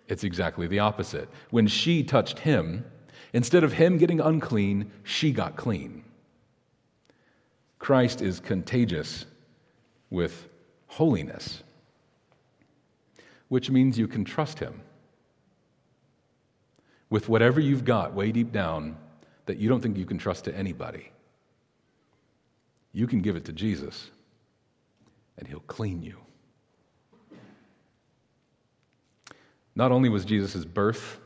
It's 0.07 0.23
exactly 0.23 0.67
the 0.67 0.79
opposite. 0.79 1.29
When 1.49 1.67
she 1.67 2.03
touched 2.03 2.39
him, 2.39 2.85
instead 3.33 3.63
of 3.63 3.73
him 3.73 3.97
getting 3.97 4.19
unclean, 4.19 4.91
she 5.03 5.31
got 5.31 5.55
clean. 5.55 6.03
Christ 7.79 8.21
is 8.21 8.39
contagious 8.39 9.25
with 10.09 10.47
holiness, 10.87 11.63
which 13.49 13.69
means 13.69 13.99
you 13.99 14.07
can 14.07 14.23
trust 14.23 14.59
him. 14.59 14.81
With 17.09 17.29
whatever 17.29 17.59
you've 17.59 17.85
got 17.85 18.13
way 18.13 18.31
deep 18.31 18.51
down 18.51 18.97
that 19.45 19.57
you 19.57 19.69
don't 19.69 19.81
think 19.81 19.97
you 19.97 20.05
can 20.05 20.17
trust 20.17 20.45
to 20.45 20.55
anybody 20.55 21.11
you 22.97 23.05
can 23.05 23.21
give 23.21 23.35
it 23.35 23.45
to 23.45 23.53
Jesus, 23.53 24.09
and 25.37 25.47
he'll 25.47 25.59
clean 25.59 26.01
you. 26.01 26.17
Not 29.77 29.91
only 29.91 30.10
was 30.10 30.25
Jesus' 30.25 30.65
birth 30.65 31.19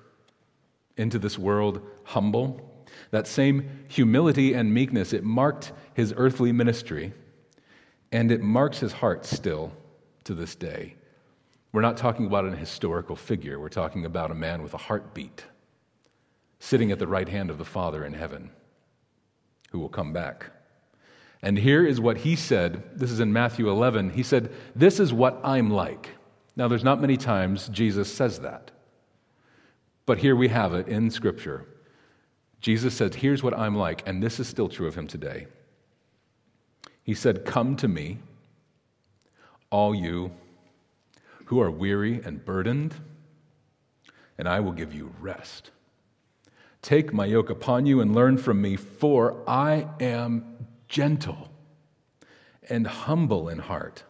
into 0.97 1.17
this 1.17 1.39
world 1.39 1.81
humble, 2.03 2.85
that 3.11 3.25
same 3.25 3.85
humility 3.87 4.53
and 4.53 4.73
meekness, 4.73 5.13
it 5.13 5.23
marked 5.23 5.71
his 5.93 6.13
earthly 6.17 6.51
ministry, 6.51 7.13
and 8.11 8.29
it 8.29 8.41
marks 8.41 8.79
his 8.79 8.91
heart 8.91 9.25
still 9.25 9.71
to 10.25 10.33
this 10.33 10.53
day. 10.53 10.95
We're 11.71 11.79
not 11.79 11.95
talking 11.95 12.25
about 12.25 12.43
an 12.43 12.57
historical 12.57 13.15
figure, 13.15 13.57
we're 13.57 13.69
talking 13.69 14.03
about 14.03 14.31
a 14.31 14.35
man 14.35 14.61
with 14.61 14.73
a 14.73 14.77
heartbeat 14.77 15.45
sitting 16.59 16.91
at 16.91 16.99
the 16.99 17.07
right 17.07 17.29
hand 17.29 17.51
of 17.51 17.57
the 17.57 17.63
Father 17.63 18.03
in 18.03 18.13
heaven 18.13 18.51
who 19.71 19.79
will 19.79 19.87
come 19.87 20.11
back. 20.11 20.47
And 21.41 21.57
here 21.57 21.87
is 21.87 22.01
what 22.01 22.17
he 22.17 22.35
said. 22.35 22.99
This 22.99 23.11
is 23.11 23.21
in 23.21 23.31
Matthew 23.31 23.69
11. 23.69 24.09
He 24.09 24.23
said, 24.23 24.51
This 24.75 24.99
is 24.99 25.13
what 25.13 25.39
I'm 25.41 25.69
like. 25.71 26.09
Now, 26.61 26.67
there's 26.67 26.83
not 26.83 27.01
many 27.01 27.17
times 27.17 27.69
Jesus 27.69 28.13
says 28.13 28.41
that. 28.41 28.69
But 30.05 30.19
here 30.19 30.35
we 30.35 30.49
have 30.49 30.75
it 30.75 30.87
in 30.87 31.09
Scripture. 31.09 31.65
Jesus 32.59 32.93
said, 32.93 33.15
Here's 33.15 33.41
what 33.41 33.57
I'm 33.57 33.75
like. 33.75 34.07
And 34.07 34.21
this 34.21 34.39
is 34.39 34.47
still 34.47 34.69
true 34.69 34.85
of 34.85 34.93
him 34.93 35.07
today. 35.07 35.47
He 37.01 37.15
said, 37.15 37.45
Come 37.45 37.75
to 37.77 37.87
me, 37.87 38.19
all 39.71 39.95
you 39.95 40.33
who 41.45 41.59
are 41.59 41.71
weary 41.71 42.21
and 42.23 42.45
burdened, 42.45 42.93
and 44.37 44.47
I 44.47 44.59
will 44.59 44.73
give 44.73 44.93
you 44.93 45.15
rest. 45.19 45.71
Take 46.83 47.11
my 47.11 47.25
yoke 47.25 47.49
upon 47.49 47.87
you 47.87 48.01
and 48.01 48.13
learn 48.13 48.37
from 48.37 48.61
me, 48.61 48.75
for 48.75 49.35
I 49.47 49.87
am 49.99 50.67
gentle 50.87 51.49
and 52.69 52.85
humble 52.85 53.49
in 53.49 53.57
heart, 53.57 54.03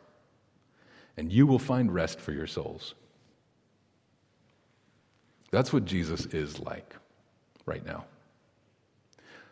and 1.21 1.31
you 1.31 1.45
will 1.45 1.59
find 1.59 1.93
rest 1.93 2.19
for 2.19 2.31
your 2.31 2.47
souls. 2.47 2.95
That's 5.51 5.71
what 5.71 5.85
Jesus 5.85 6.25
is 6.25 6.59
like 6.59 6.95
right 7.67 7.85
now. 7.85 8.05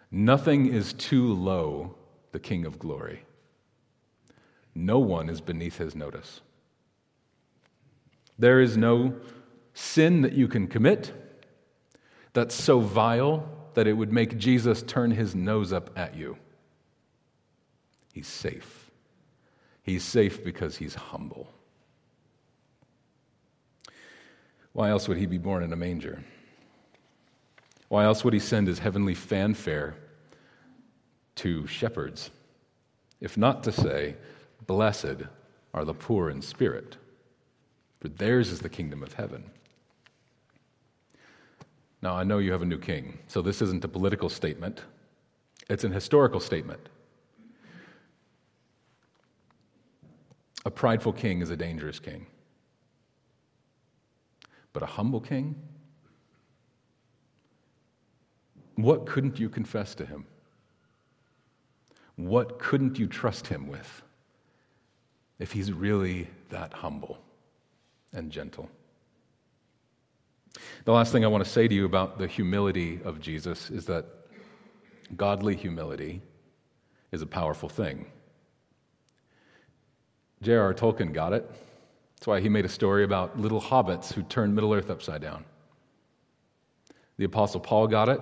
Nothing 0.09 0.73
is 0.73 0.93
too 0.93 1.31
low, 1.31 1.93
the 2.31 2.39
King 2.39 2.65
of 2.65 2.79
glory. 2.79 3.23
No 4.73 4.97
one 4.97 5.29
is 5.29 5.41
beneath 5.41 5.77
his 5.77 5.95
notice. 5.95 6.41
There 8.39 8.61
is 8.61 8.75
no 8.75 9.13
sin 9.75 10.21
that 10.21 10.33
you 10.33 10.47
can 10.47 10.65
commit 10.65 11.13
that's 12.33 12.55
so 12.55 12.79
vile 12.79 13.47
that 13.75 13.85
it 13.85 13.93
would 13.93 14.11
make 14.11 14.39
Jesus 14.39 14.81
turn 14.81 15.11
his 15.11 15.35
nose 15.35 15.71
up 15.71 15.91
at 15.95 16.15
you. 16.15 16.35
He's 18.11 18.27
safe. 18.27 18.89
He's 19.83 20.03
safe 20.03 20.43
because 20.43 20.77
he's 20.77 20.95
humble. 20.95 21.53
Why 24.73 24.89
else 24.89 25.07
would 25.07 25.17
he 25.17 25.25
be 25.25 25.37
born 25.37 25.63
in 25.63 25.73
a 25.73 25.75
manger? 25.75 26.23
Why 27.87 28.05
else 28.05 28.23
would 28.23 28.33
he 28.33 28.39
send 28.39 28.67
his 28.67 28.79
heavenly 28.79 29.15
fanfare 29.15 29.95
to 31.35 31.65
shepherds, 31.67 32.29
if 33.19 33.37
not 33.37 33.63
to 33.63 33.71
say, 33.71 34.15
Blessed 34.67 35.23
are 35.73 35.85
the 35.85 35.93
poor 35.93 36.29
in 36.29 36.41
spirit, 36.41 36.97
for 37.99 38.09
theirs 38.09 38.51
is 38.51 38.59
the 38.59 38.69
kingdom 38.69 39.01
of 39.01 39.13
heaven? 39.13 39.49
Now, 42.01 42.15
I 42.15 42.23
know 42.23 42.37
you 42.37 42.51
have 42.51 42.61
a 42.61 42.65
new 42.65 42.77
king, 42.77 43.17
so 43.27 43.41
this 43.41 43.61
isn't 43.61 43.83
a 43.83 43.87
political 43.87 44.29
statement, 44.29 44.83
it's 45.69 45.83
an 45.83 45.91
historical 45.91 46.39
statement. 46.39 46.89
A 50.65 50.71
prideful 50.71 51.13
king 51.13 51.41
is 51.41 51.49
a 51.49 51.57
dangerous 51.57 51.99
king. 51.99 52.25
But 54.73 54.83
a 54.83 54.85
humble 54.85 55.19
king? 55.19 55.55
What 58.75 59.05
couldn't 59.05 59.39
you 59.39 59.49
confess 59.49 59.95
to 59.95 60.05
him? 60.05 60.25
What 62.15 62.59
couldn't 62.59 62.99
you 62.99 63.07
trust 63.07 63.47
him 63.47 63.67
with 63.67 64.01
if 65.37 65.51
he's 65.51 65.71
really 65.71 66.27
that 66.49 66.73
humble 66.73 67.17
and 68.13 68.31
gentle? 68.31 68.69
The 70.85 70.91
last 70.91 71.11
thing 71.11 71.23
I 71.23 71.27
want 71.27 71.43
to 71.43 71.49
say 71.49 71.67
to 71.67 71.75
you 71.75 71.85
about 71.85 72.17
the 72.17 72.27
humility 72.27 72.99
of 73.03 73.19
Jesus 73.19 73.69
is 73.69 73.85
that 73.85 74.05
godly 75.15 75.55
humility 75.55 76.21
is 77.11 77.21
a 77.21 77.27
powerful 77.27 77.69
thing. 77.69 78.05
J.R.R. 80.41 80.73
Tolkien 80.73 81.13
got 81.13 81.33
it. 81.33 81.49
That's 82.19 82.27
why 82.27 82.41
he 82.41 82.49
made 82.49 82.65
a 82.65 82.69
story 82.69 83.05
about 83.05 83.39
little 83.39 83.61
hobbits 83.61 84.11
who 84.11 84.23
turned 84.23 84.53
Middle 84.53 84.73
Earth 84.73 84.89
upside 84.89 85.21
down. 85.21 85.45
The 87.15 87.23
Apostle 87.23 87.61
Paul 87.61 87.87
got 87.87 88.09
it. 88.09 88.19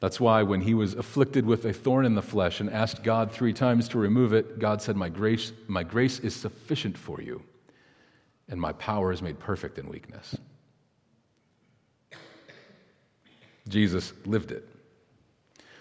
That's 0.00 0.20
why 0.20 0.42
when 0.42 0.60
he 0.60 0.74
was 0.74 0.92
afflicted 0.92 1.46
with 1.46 1.64
a 1.64 1.72
thorn 1.72 2.04
in 2.04 2.14
the 2.14 2.20
flesh 2.20 2.60
and 2.60 2.68
asked 2.68 3.02
God 3.02 3.32
three 3.32 3.54
times 3.54 3.88
to 3.88 3.98
remove 3.98 4.34
it, 4.34 4.58
God 4.58 4.82
said, 4.82 4.94
My 4.94 5.08
grace, 5.08 5.52
my 5.68 5.82
grace 5.82 6.18
is 6.18 6.36
sufficient 6.36 6.98
for 6.98 7.22
you, 7.22 7.42
and 8.50 8.60
my 8.60 8.72
power 8.72 9.10
is 9.10 9.22
made 9.22 9.38
perfect 9.38 9.78
in 9.78 9.88
weakness. 9.88 10.36
Jesus 13.68 14.12
lived 14.26 14.52
it. 14.52 14.68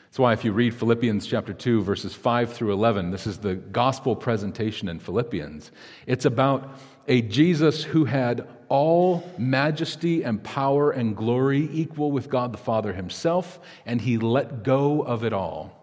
That's 0.09 0.17
why 0.17 0.33
if 0.33 0.43
you 0.43 0.53
read 0.53 0.73
Philippians 0.73 1.27
chapter 1.27 1.53
2, 1.53 1.83
verses 1.83 2.15
5 2.15 2.51
through 2.51 2.73
11, 2.73 3.11
this 3.11 3.27
is 3.27 3.37
the 3.37 3.53
gospel 3.53 4.15
presentation 4.15 4.89
in 4.89 4.97
Philippians. 4.97 5.71
It's 6.07 6.25
about 6.25 6.79
a 7.07 7.21
Jesus 7.21 7.83
who 7.83 8.05
had 8.05 8.47
all 8.69 9.23
majesty 9.37 10.23
and 10.23 10.43
power 10.43 10.89
and 10.89 11.15
glory 11.15 11.69
equal 11.71 12.11
with 12.11 12.27
God 12.27 12.51
the 12.51 12.57
Father 12.57 12.91
himself, 12.91 13.59
and 13.85 14.01
he 14.01 14.17
let 14.17 14.63
go 14.63 15.03
of 15.03 15.23
it 15.23 15.31
all. 15.31 15.75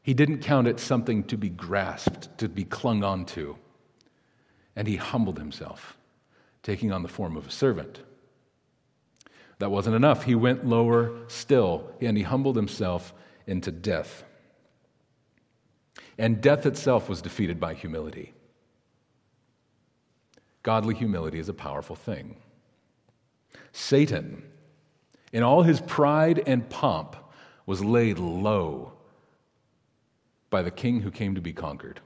He 0.00 0.14
didn't 0.14 0.38
count 0.38 0.68
it 0.68 0.78
something 0.78 1.24
to 1.24 1.36
be 1.36 1.48
grasped, 1.48 2.38
to 2.38 2.48
be 2.48 2.64
clung 2.64 3.02
onto. 3.02 3.56
And 4.76 4.86
he 4.86 4.94
humbled 4.94 5.38
himself, 5.38 5.98
taking 6.62 6.92
on 6.92 7.02
the 7.02 7.08
form 7.08 7.36
of 7.36 7.48
a 7.48 7.50
servant. 7.50 7.98
That 9.58 9.70
wasn't 9.70 9.96
enough. 9.96 10.24
He 10.24 10.34
went 10.34 10.66
lower 10.66 11.12
still, 11.28 11.90
and 12.00 12.16
he 12.16 12.22
humbled 12.22 12.56
himself 12.56 13.12
into 13.46 13.70
death. 13.70 14.24
And 16.16 16.40
death 16.40 16.66
itself 16.66 17.08
was 17.08 17.22
defeated 17.22 17.58
by 17.58 17.74
humility. 17.74 18.34
Godly 20.62 20.94
humility 20.94 21.38
is 21.38 21.48
a 21.48 21.54
powerful 21.54 21.96
thing. 21.96 22.36
Satan, 23.72 24.42
in 25.32 25.42
all 25.42 25.62
his 25.62 25.80
pride 25.80 26.42
and 26.46 26.68
pomp, 26.68 27.16
was 27.66 27.84
laid 27.84 28.18
low 28.18 28.92
by 30.50 30.62
the 30.62 30.70
king 30.70 31.00
who 31.00 31.10
came 31.10 31.34
to 31.34 31.40
be 31.40 31.52
conquered. 31.52 32.00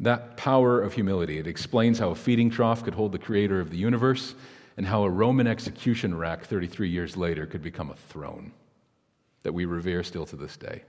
That 0.00 0.36
power 0.36 0.80
of 0.80 0.94
humility, 0.94 1.38
it 1.38 1.46
explains 1.46 1.98
how 1.98 2.10
a 2.10 2.14
feeding 2.14 2.50
trough 2.50 2.84
could 2.84 2.94
hold 2.94 3.12
the 3.12 3.18
creator 3.18 3.60
of 3.60 3.70
the 3.70 3.76
universe 3.76 4.34
and 4.76 4.86
how 4.86 5.04
a 5.04 5.10
Roman 5.10 5.46
execution 5.46 6.16
rack 6.16 6.44
33 6.44 6.88
years 6.88 7.16
later 7.16 7.46
could 7.46 7.62
become 7.62 7.90
a 7.90 7.96
throne 7.96 8.52
that 9.44 9.52
we 9.52 9.64
revere 9.64 10.02
still 10.02 10.26
to 10.26 10.36
this 10.36 10.56
day. 10.56 10.82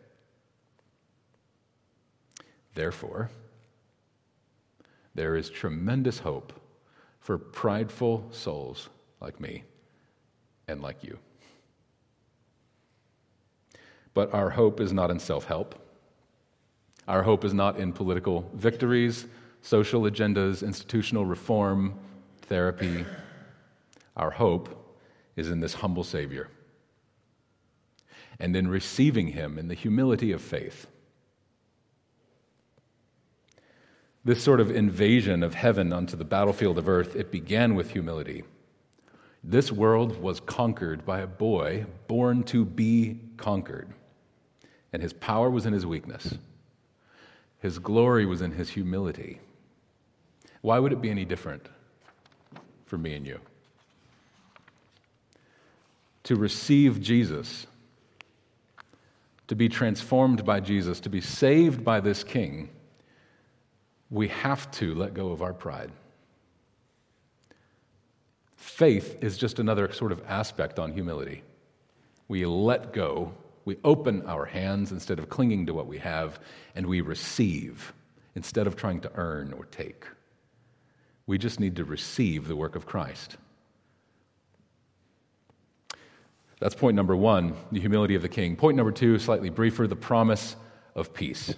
Therefore, 2.74 3.30
there 5.14 5.36
is 5.36 5.50
tremendous 5.50 6.20
hope 6.20 6.54
for 7.20 7.38
prideful 7.38 8.28
souls 8.32 8.90
like 9.22 9.40
me 9.40 9.64
and 10.68 10.82
like 10.82 11.04
you. 11.04 11.18
But 14.14 14.34
our 14.34 14.50
hope 14.50 14.79
is 14.79 14.94
not 14.94 15.12
in 15.12 15.20
self 15.20 15.46
help. 15.46 15.85
Our 17.07 17.24
hope 17.24 17.46
is 17.46 17.53
not 17.53 17.77
in 17.77 17.94
political 17.94 18.50
victories, 18.53 19.27
social 19.61 20.03
agendas, 20.03 20.63
institutional 20.63 21.25
reform, 21.25 22.00
therapy. 22.44 23.05
Our 24.18 24.31
hope 24.31 24.98
is 25.35 25.50
in 25.50 25.59
this 25.59 25.75
humble 25.75 26.03
Savior 26.03 26.50
and 28.39 28.55
in 28.55 28.68
receiving 28.68 29.27
Him 29.27 29.57
in 29.57 29.68
the 29.68 29.75
humility 29.75 30.31
of 30.31 30.41
faith. 30.41 30.87
This 34.24 34.44
sort 34.44 34.59
of 34.59 34.72
invasion 34.72 35.44
of 35.44 35.53
heaven 35.53 35.94
onto 35.94 36.18
the 36.18 36.25
battlefield 36.25 36.79
of 36.79 36.89
earth, 36.89 37.15
it 37.15 37.31
began 37.31 37.75
with 37.75 37.91
humility. 37.91 38.44
This 39.44 39.72
world 39.72 40.20
was 40.20 40.39
conquered 40.39 41.05
by 41.05 41.20
a 41.20 41.27
boy 41.27 41.85
born 42.07 42.41
to 42.46 42.65
be 42.65 43.20
conquered, 43.37 43.94
and 44.91 45.03
his 45.03 45.13
power 45.13 45.51
was 45.51 45.68
in 45.68 45.74
his 45.74 45.85
weakness. 45.85 46.33
His 47.59 47.79
glory 47.79 48.25
was 48.25 48.41
in 48.41 48.51
his 48.51 48.70
humility. 48.70 49.39
Why 50.61 50.79
would 50.79 50.91
it 50.91 51.01
be 51.01 51.09
any 51.09 51.25
different 51.25 51.68
for 52.85 52.98
me 52.98 53.13
and 53.13 53.25
you? 53.25 53.39
To 56.24 56.35
receive 56.35 57.01
Jesus, 57.01 57.68
to 59.48 59.55
be 59.55 59.70
transformed 59.70 60.44
by 60.44 60.59
Jesus, 60.59 61.00
to 61.01 61.09
be 61.09 61.22
saved 61.22 61.83
by 61.83 62.00
this 62.00 62.24
King, 62.24 62.70
we 64.09 64.27
have 64.27 64.70
to 64.72 64.96
let 64.96 65.13
go 65.13 65.31
of 65.31 65.41
our 65.41 65.53
pride. 65.53 65.91
Faith 68.55 69.18
is 69.22 69.37
just 69.37 69.59
another 69.59 69.91
sort 69.91 70.11
of 70.11 70.22
aspect 70.27 70.79
on 70.79 70.91
humility. 70.91 71.44
We 72.27 72.46
let 72.46 72.91
go 72.91 73.33
we 73.66 73.78
open 73.84 74.25
our 74.28 74.46
hands 74.46 74.92
instead 74.92 75.18
of 75.18 75.28
clinging 75.28 75.66
to 75.66 75.74
what 75.74 75.88
we 75.88 75.98
have, 75.98 76.40
and 76.75 76.86
we 76.86 77.01
receive 77.01 77.94
instead 78.36 78.68
of 78.68 78.75
trying 78.75 79.01
to 79.01 79.12
earn 79.16 79.54
or 79.54 79.66
take. 79.66 80.06
We 81.25 81.40
just 81.40 81.60
need 81.60 81.75
to 81.78 81.84
receive 81.84 82.48
the 82.48 82.56
work 82.56 82.75
of 82.75 82.86
Christ. 82.86 83.38
That's 86.60 86.75
point 86.75 86.96
number 86.96 87.16
one, 87.16 87.56
the 87.72 87.80
humility 87.80 88.14
of 88.14 88.22
the 88.22 88.30
king. 88.30 88.56
Point 88.56 88.78
number 88.78 88.92
two, 88.92 89.18
slightly 89.18 89.50
briefer, 89.50 89.88
the 89.88 89.96
promise 89.96 90.56
of 90.94 91.14
peace. 91.14 91.54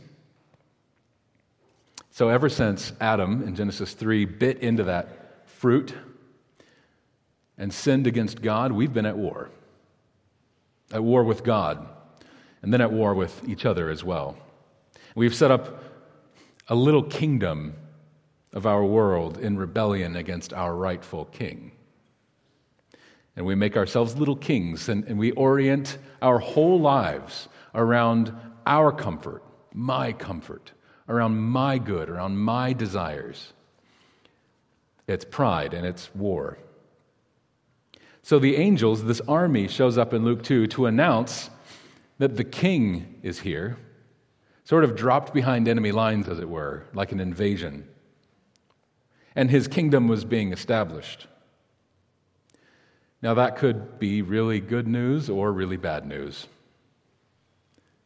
So, 2.09 2.29
ever 2.29 2.49
since 2.49 2.93
Adam 2.99 3.43
in 3.43 3.53
Genesis 3.53 3.93
3 3.93 4.25
bit 4.25 4.59
into 4.59 4.85
that 4.85 5.47
fruit 5.47 5.93
and 7.57 7.71
sinned 7.71 8.07
against 8.07 8.41
God, 8.41 8.71
we've 8.71 8.93
been 8.93 9.05
at 9.05 9.17
war. 9.17 9.51
At 10.91 11.03
war 11.03 11.23
with 11.23 11.43
God 11.43 11.87
and 12.67 12.73
then 12.73 12.81
at 12.81 12.91
war 12.91 13.13
with 13.13 13.47
each 13.47 13.65
other 13.65 13.89
as 13.89 14.03
well. 14.03 14.35
We've 15.15 15.33
set 15.33 15.51
up 15.51 15.81
a 16.67 16.75
little 16.75 17.01
kingdom 17.01 17.75
of 18.51 18.65
our 18.65 18.83
world 18.83 19.37
in 19.37 19.55
rebellion 19.55 20.17
against 20.17 20.51
our 20.51 20.75
rightful 20.75 21.23
king. 21.31 21.71
And 23.37 23.45
we 23.45 23.55
make 23.55 23.77
ourselves 23.77 24.17
little 24.17 24.35
kings, 24.35 24.89
and, 24.89 25.05
and 25.05 25.17
we 25.17 25.31
orient 25.31 25.97
our 26.21 26.39
whole 26.39 26.77
lives 26.77 27.47
around 27.73 28.33
our 28.65 28.91
comfort, 28.91 29.43
my 29.73 30.11
comfort, 30.11 30.73
around 31.07 31.37
my 31.37 31.77
good, 31.77 32.09
around 32.09 32.37
my 32.37 32.73
desires. 32.73 33.53
It's 35.07 35.23
pride 35.23 35.73
and 35.73 35.85
it's 35.85 36.13
war. 36.13 36.57
So 38.23 38.39
the 38.39 38.57
angels, 38.57 39.05
this 39.05 39.21
army, 39.21 39.69
shows 39.69 39.97
up 39.97 40.13
in 40.13 40.25
Luke 40.25 40.43
2 40.43 40.67
to 40.67 40.87
announce 40.87 41.49
that 42.17 42.37
the 42.37 42.43
king 42.43 43.19
is 43.21 43.39
here, 43.39 43.77
sort 44.63 44.83
of 44.83 44.95
dropped 44.95 45.33
behind 45.33 45.67
enemy 45.67 45.91
lines, 45.91 46.27
as 46.27 46.39
it 46.39 46.49
were, 46.49 46.83
like 46.93 47.11
an 47.11 47.19
invasion. 47.19 47.87
And 49.35 49.49
his 49.49 49.67
kingdom 49.67 50.07
was 50.07 50.25
being 50.25 50.51
established. 50.51 51.27
Now, 53.21 53.35
that 53.35 53.55
could 53.55 53.99
be 53.99 54.21
really 54.21 54.59
good 54.59 54.87
news 54.87 55.29
or 55.29 55.51
really 55.51 55.77
bad 55.77 56.05
news 56.05 56.47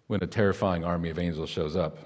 when 0.07 0.21
a 0.23 0.27
terrifying 0.27 0.83
army 0.83 1.09
of 1.09 1.17
angels 1.17 1.49
shows 1.49 1.75
up. 1.75 1.97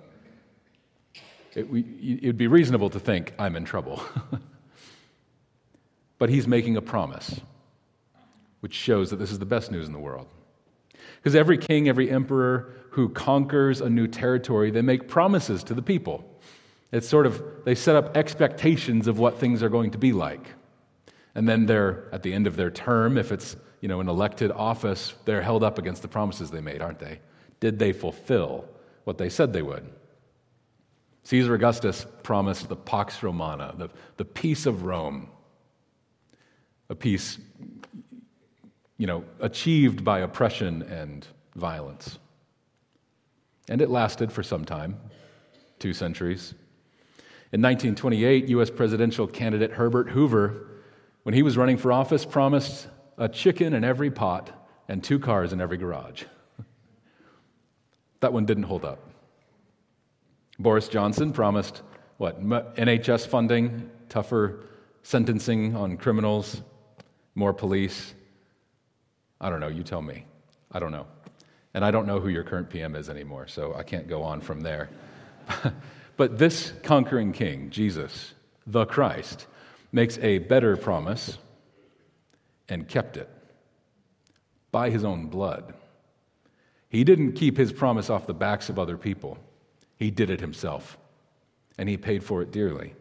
It 1.56 1.70
would 1.70 2.38
be 2.38 2.48
reasonable 2.48 2.90
to 2.92 3.00
think, 3.00 3.34
I'm 3.40 3.56
in 3.56 3.66
trouble. 3.66 4.02
but 6.18 6.30
he's 6.30 6.48
making 6.48 6.78
a 6.78 6.82
promise, 6.82 7.40
which 8.60 8.74
shows 8.74 9.10
that 9.10 9.18
this 9.18 9.32
is 9.32 9.40
the 9.40 9.46
best 9.46 9.72
news 9.72 9.88
in 9.88 9.94
the 9.94 10.00
world. 10.00 10.28
Because 11.26 11.36
every 11.36 11.58
king, 11.58 11.90
every 11.90 12.12
emperor 12.12 12.72
who 12.92 13.10
conquers 13.10 13.82
a 13.82 13.90
new 13.90 14.06
territory, 14.06 14.70
they 14.70 14.84
make 14.84 15.08
promises 15.08 15.64
to 15.64 15.74
the 15.74 15.82
people. 15.82 16.24
It's 16.92 17.10
sort 17.10 17.26
of, 17.26 17.44
they 17.66 17.74
set 17.74 17.96
up 17.96 18.16
expectations 18.16 19.08
of 19.08 19.18
what 19.18 19.40
things 19.40 19.64
are 19.64 19.70
going 19.70 19.90
to 19.90 19.98
be 19.98 20.14
like. 20.14 20.54
And 21.34 21.50
then 21.50 21.66
they're, 21.66 22.08
at 22.14 22.22
the 22.22 22.32
end 22.32 22.46
of 22.46 22.58
their 22.58 22.70
term, 22.70 23.18
if 23.18 23.32
it's 23.32 23.56
you 23.82 23.88
know, 23.88 24.02
an 24.02 24.08
elected 24.08 24.52
office, 24.52 25.16
they're 25.26 25.42
held 25.42 25.64
up 25.64 25.80
against 25.80 26.04
the 26.04 26.08
promises 26.08 26.52
they 26.52 26.62
made, 26.62 26.80
aren't 26.80 27.00
they? 27.00 27.22
Did 27.60 27.80
they 27.80 27.92
fulfill 27.92 28.66
what 29.06 29.18
they 29.18 29.30
said 29.30 29.52
they 29.52 29.64
would? 29.64 29.90
Caesar 31.24 31.56
Augustus 31.56 32.06
promised 32.22 32.70
the 32.70 32.76
Pax 32.76 33.24
Romana, 33.24 33.74
the, 33.76 33.90
the 34.18 34.26
peace 34.26 34.68
of 34.68 34.84
Rome, 34.84 35.30
a 36.88 36.94
peace 36.94 37.40
you 38.98 39.08
know, 39.08 39.24
achieved 39.40 40.04
by 40.04 40.20
oppression 40.20 40.82
and 40.84 41.28
violence. 41.56 42.20
And 43.70 43.82
it 43.82 43.90
lasted 43.90 44.32
for 44.32 44.44
some 44.44 44.66
time, 44.66 44.98
two 45.80 45.94
centuries. 45.94 46.54
In 47.52 47.62
1928, 47.62 48.50
U.S. 48.50 48.70
presidential 48.70 49.28
candidate 49.28 49.72
Herbert 49.72 50.10
Hoover, 50.10 50.68
when 51.24 51.34
he 51.34 51.44
was 51.44 51.58
running 51.58 51.78
for 51.78 51.92
office, 51.92 52.26
promised 52.26 52.88
a 53.18 53.30
chicken 53.30 53.74
in 53.74 53.84
every 53.84 54.12
pot 54.12 54.52
and 54.88 55.04
two 55.04 55.20
cars 55.20 55.54
in 55.54 55.62
every 55.62 55.78
garage. 55.78 56.24
that 58.20 58.34
one 58.34 58.46
didn't 58.46 58.64
hold 58.64 58.86
up. 58.86 59.00
Boris 60.60 60.88
Johnson 60.88 61.34
promised 61.34 61.82
what? 62.18 62.42
NHS 62.42 63.28
funding, 63.28 63.90
tougher 64.08 64.64
sentencing 65.04 65.76
on 65.76 65.98
criminals, 65.98 66.62
more 67.36 67.54
police. 67.54 68.14
I 69.46 69.50
don't 69.52 69.60
know, 69.60 69.68
you 69.68 69.84
tell 69.84 70.02
me. 70.02 70.26
I 70.72 70.80
don't 70.80 70.92
know. 70.92 71.06
And 71.76 71.86
I 71.86 71.92
don't 71.92 72.08
know 72.08 72.20
who 72.20 72.30
your 72.30 72.44
current 72.44 72.68
PM 72.68 72.96
is 72.96 73.10
anymore, 73.10 73.46
so 73.48 73.76
I 73.76 73.84
can't 73.84 74.08
go 74.08 74.24
on 74.24 74.42
from 74.42 74.62
there. 74.62 74.90
but 76.18 76.40
this 76.40 76.74
conquering 76.82 77.32
king, 77.32 77.70
Jesus, 77.70 78.34
the 78.66 78.88
Christ, 78.88 79.46
makes 79.92 80.18
a 80.18 80.40
better 80.40 80.76
promise 80.76 81.38
and 82.70 82.88
kept 82.88 83.18
it 83.18 83.30
by 84.72 84.90
his 84.90 85.04
own 85.04 85.28
blood. 85.28 85.76
He 86.90 87.04
didn't 87.04 87.34
keep 87.34 87.56
his 87.56 87.72
promise 87.72 88.10
off 88.10 88.26
the 88.26 88.34
backs 88.34 88.70
of 88.70 88.80
other 88.80 88.98
people, 88.98 89.38
he 89.96 90.10
did 90.10 90.32
it 90.32 90.40
himself, 90.40 90.98
and 91.78 91.88
he 91.88 91.98
paid 91.98 92.24
for 92.24 92.42
it 92.42 92.52
dearly. 92.52 92.96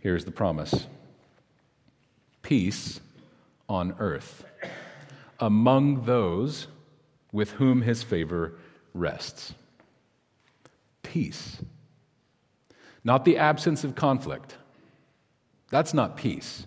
Here's 0.00 0.24
the 0.24 0.32
promise 0.32 0.88
peace 2.42 2.98
on 3.68 3.94
earth 4.00 4.42
among 5.40 6.04
those 6.04 6.68
with 7.32 7.52
whom 7.52 7.82
his 7.82 8.02
favor 8.02 8.54
rests. 8.94 9.54
Peace. 11.02 11.58
Not 13.04 13.24
the 13.24 13.38
absence 13.38 13.84
of 13.84 13.94
conflict. 13.94 14.56
That's 15.70 15.94
not 15.94 16.16
peace. 16.16 16.66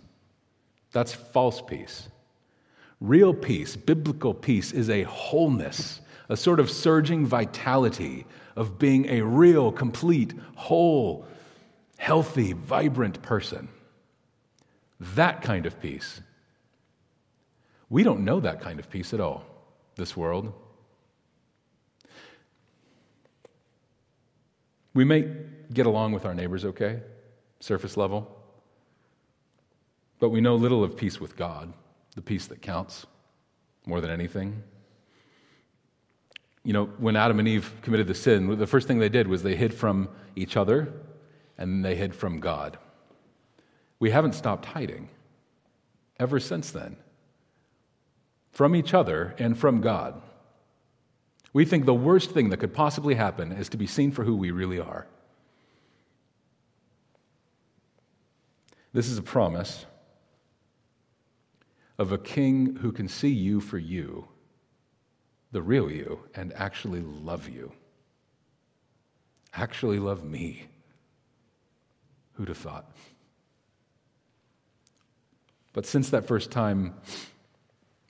That's 0.91 1.13
false 1.13 1.61
peace. 1.61 2.07
Real 3.01 3.33
peace, 3.33 3.75
biblical 3.75 4.33
peace, 4.33 4.71
is 4.71 4.89
a 4.89 5.03
wholeness, 5.03 6.01
a 6.27 6.37
sort 6.37 6.59
of 6.59 6.69
surging 6.69 7.25
vitality 7.25 8.25
of 8.55 8.77
being 8.77 9.07
a 9.09 9.21
real, 9.21 9.71
complete, 9.71 10.33
whole, 10.55 11.25
healthy, 11.97 12.53
vibrant 12.53 13.21
person. 13.21 13.69
That 14.99 15.41
kind 15.41 15.65
of 15.65 15.79
peace 15.81 16.21
we 17.89 18.03
don't 18.03 18.23
know 18.23 18.39
that 18.39 18.61
kind 18.61 18.79
of 18.79 18.89
peace 18.89 19.13
at 19.13 19.19
all, 19.19 19.43
this 19.95 20.15
world. 20.15 20.53
We 24.93 25.03
may 25.03 25.27
get 25.73 25.85
along 25.85 26.13
with 26.13 26.25
our 26.25 26.33
neighbors 26.33 26.65
okay, 26.65 27.01
surface 27.59 27.97
level, 27.97 28.29
but 30.19 30.29
we 30.29 30.41
know 30.41 30.55
little 30.55 30.83
of 30.83 30.97
peace 30.97 31.19
with 31.19 31.35
God, 31.35 31.73
the 32.15 32.21
peace 32.21 32.47
that 32.47 32.61
counts 32.61 33.05
more 33.85 34.01
than 34.01 34.11
anything. 34.11 34.63
You 36.63 36.73
know, 36.73 36.85
when 36.97 37.15
Adam 37.15 37.39
and 37.39 37.47
Eve 37.47 37.71
committed 37.81 38.07
the 38.07 38.15
sin, 38.15 38.57
the 38.59 38.67
first 38.67 38.87
thing 38.87 38.99
they 38.99 39.09
did 39.09 39.27
was 39.27 39.41
they 39.41 39.55
hid 39.55 39.73
from 39.73 40.09
each 40.35 40.57
other 40.57 40.93
and 41.57 41.83
they 41.83 41.95
hid 41.95 42.13
from 42.13 42.39
God. 42.39 42.77
We 43.99 44.11
haven't 44.11 44.33
stopped 44.33 44.65
hiding 44.65 45.09
ever 46.19 46.39
since 46.39 46.71
then 46.71 46.97
from 48.59 48.75
each 48.75 48.93
other 48.93 49.33
and 49.39 49.57
from 49.57 49.79
God. 49.79 50.21
We 51.53 51.63
think 51.63 51.85
the 51.85 51.93
worst 51.93 52.31
thing 52.31 52.49
that 52.49 52.57
could 52.57 52.73
possibly 52.73 53.15
happen 53.15 53.53
is 53.53 53.69
to 53.69 53.77
be 53.77 53.87
seen 53.87 54.11
for 54.11 54.25
who 54.25 54.35
we 54.35 54.51
really 54.51 54.81
are. 54.81 55.07
This 58.91 59.07
is 59.07 59.17
a 59.17 59.21
promise 59.21 59.85
of 61.97 62.11
a 62.11 62.17
king 62.17 62.75
who 62.81 62.91
can 62.91 63.07
see 63.07 63.29
you 63.29 63.61
for 63.61 63.77
you, 63.77 64.27
the 65.53 65.61
real 65.61 65.89
you, 65.89 66.19
and 66.35 66.51
actually 66.51 66.99
love 66.99 67.47
you. 67.47 67.71
Actually 69.53 69.99
love 69.99 70.25
me. 70.25 70.65
Who'd 72.33 72.49
have 72.49 72.57
thought? 72.57 72.91
But 75.71 75.85
since 75.85 76.09
that 76.09 76.27
first 76.27 76.51
time, 76.51 76.95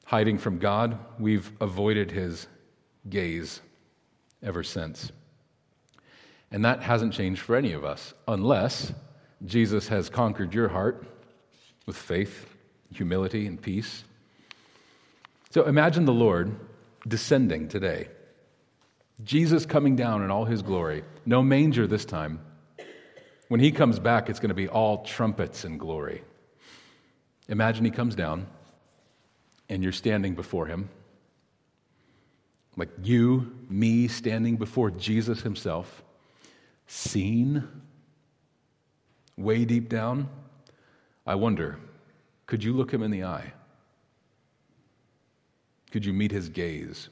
hiding 0.09 0.39
from 0.39 0.57
God, 0.57 0.97
we've 1.19 1.51
avoided 1.61 2.09
his 2.09 2.47
gaze 3.07 3.61
ever 4.41 4.63
since. 4.63 5.11
And 6.49 6.65
that 6.65 6.81
hasn't 6.81 7.13
changed 7.13 7.41
for 7.41 7.55
any 7.55 7.73
of 7.73 7.85
us, 7.85 8.15
unless 8.27 8.91
Jesus 9.45 9.87
has 9.89 10.09
conquered 10.09 10.51
your 10.51 10.67
heart 10.67 11.05
with 11.85 11.95
faith, 11.95 12.47
humility, 12.91 13.45
and 13.45 13.61
peace. 13.61 14.03
So 15.51 15.65
imagine 15.65 16.05
the 16.05 16.11
Lord 16.11 16.55
descending 17.07 17.67
today. 17.67 18.07
Jesus 19.23 19.67
coming 19.67 19.95
down 19.95 20.23
in 20.23 20.31
all 20.31 20.45
his 20.45 20.63
glory. 20.63 21.03
No 21.27 21.43
manger 21.43 21.85
this 21.85 22.03
time. 22.05 22.39
When 23.47 23.59
he 23.59 23.71
comes 23.71 23.99
back, 23.99 24.27
it's 24.27 24.39
going 24.39 24.49
to 24.49 24.55
be 24.55 24.67
all 24.67 25.03
trumpets 25.03 25.65
and 25.65 25.79
glory. 25.79 26.23
Imagine 27.47 27.85
he 27.85 27.91
comes 27.91 28.15
down 28.15 28.47
and 29.69 29.83
you're 29.83 29.91
standing 29.91 30.35
before 30.35 30.65
him, 30.65 30.89
like 32.75 32.89
you, 33.03 33.55
me, 33.69 34.07
standing 34.07 34.57
before 34.57 34.89
Jesus 34.89 35.41
himself, 35.41 36.03
seen 36.87 37.67
way 39.37 39.65
deep 39.65 39.89
down, 39.89 40.27
I 41.25 41.35
wonder 41.35 41.77
could 42.47 42.63
you 42.63 42.73
look 42.73 42.91
him 42.91 43.03
in 43.03 43.11
the 43.11 43.25
eye? 43.25 43.53
Could 45.91 46.03
you 46.03 46.13
meet 46.13 46.31
his 46.31 46.49
gaze? 46.49 47.09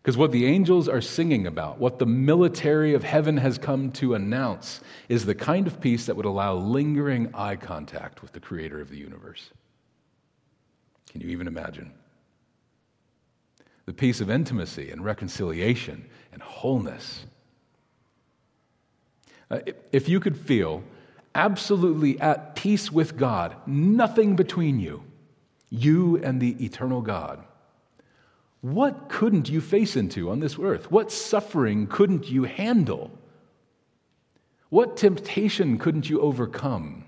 Because 0.00 0.16
what 0.16 0.30
the 0.30 0.46
angels 0.46 0.88
are 0.88 1.00
singing 1.00 1.46
about, 1.46 1.78
what 1.78 1.98
the 1.98 2.06
military 2.06 2.94
of 2.94 3.02
heaven 3.02 3.36
has 3.36 3.58
come 3.58 3.90
to 3.92 4.14
announce, 4.14 4.80
is 5.08 5.26
the 5.26 5.34
kind 5.34 5.66
of 5.66 5.80
peace 5.80 6.06
that 6.06 6.16
would 6.16 6.26
allow 6.26 6.54
lingering 6.54 7.30
eye 7.34 7.56
contact 7.56 8.22
with 8.22 8.32
the 8.32 8.40
creator 8.40 8.80
of 8.80 8.88
the 8.88 8.96
universe. 8.96 9.50
Can 11.10 11.20
you 11.20 11.28
even 11.28 11.46
imagine? 11.48 11.92
The 13.86 13.92
peace 13.92 14.20
of 14.20 14.30
intimacy 14.30 14.90
and 14.90 15.04
reconciliation 15.04 16.08
and 16.32 16.40
wholeness. 16.40 17.24
Uh, 19.50 19.58
if 19.90 20.08
you 20.08 20.20
could 20.20 20.36
feel 20.36 20.84
absolutely 21.34 22.20
at 22.20 22.54
peace 22.54 22.92
with 22.92 23.16
God, 23.16 23.56
nothing 23.66 24.36
between 24.36 24.78
you, 24.78 25.02
you 25.68 26.18
and 26.18 26.40
the 26.40 26.64
eternal 26.64 27.00
God, 27.00 27.44
what 28.60 29.08
couldn't 29.08 29.48
you 29.48 29.60
face 29.60 29.96
into 29.96 30.30
on 30.30 30.38
this 30.38 30.58
earth? 30.58 30.90
What 30.92 31.10
suffering 31.10 31.88
couldn't 31.88 32.28
you 32.28 32.44
handle? 32.44 33.10
What 34.68 34.96
temptation 34.96 35.78
couldn't 35.78 36.08
you 36.08 36.20
overcome? 36.20 37.04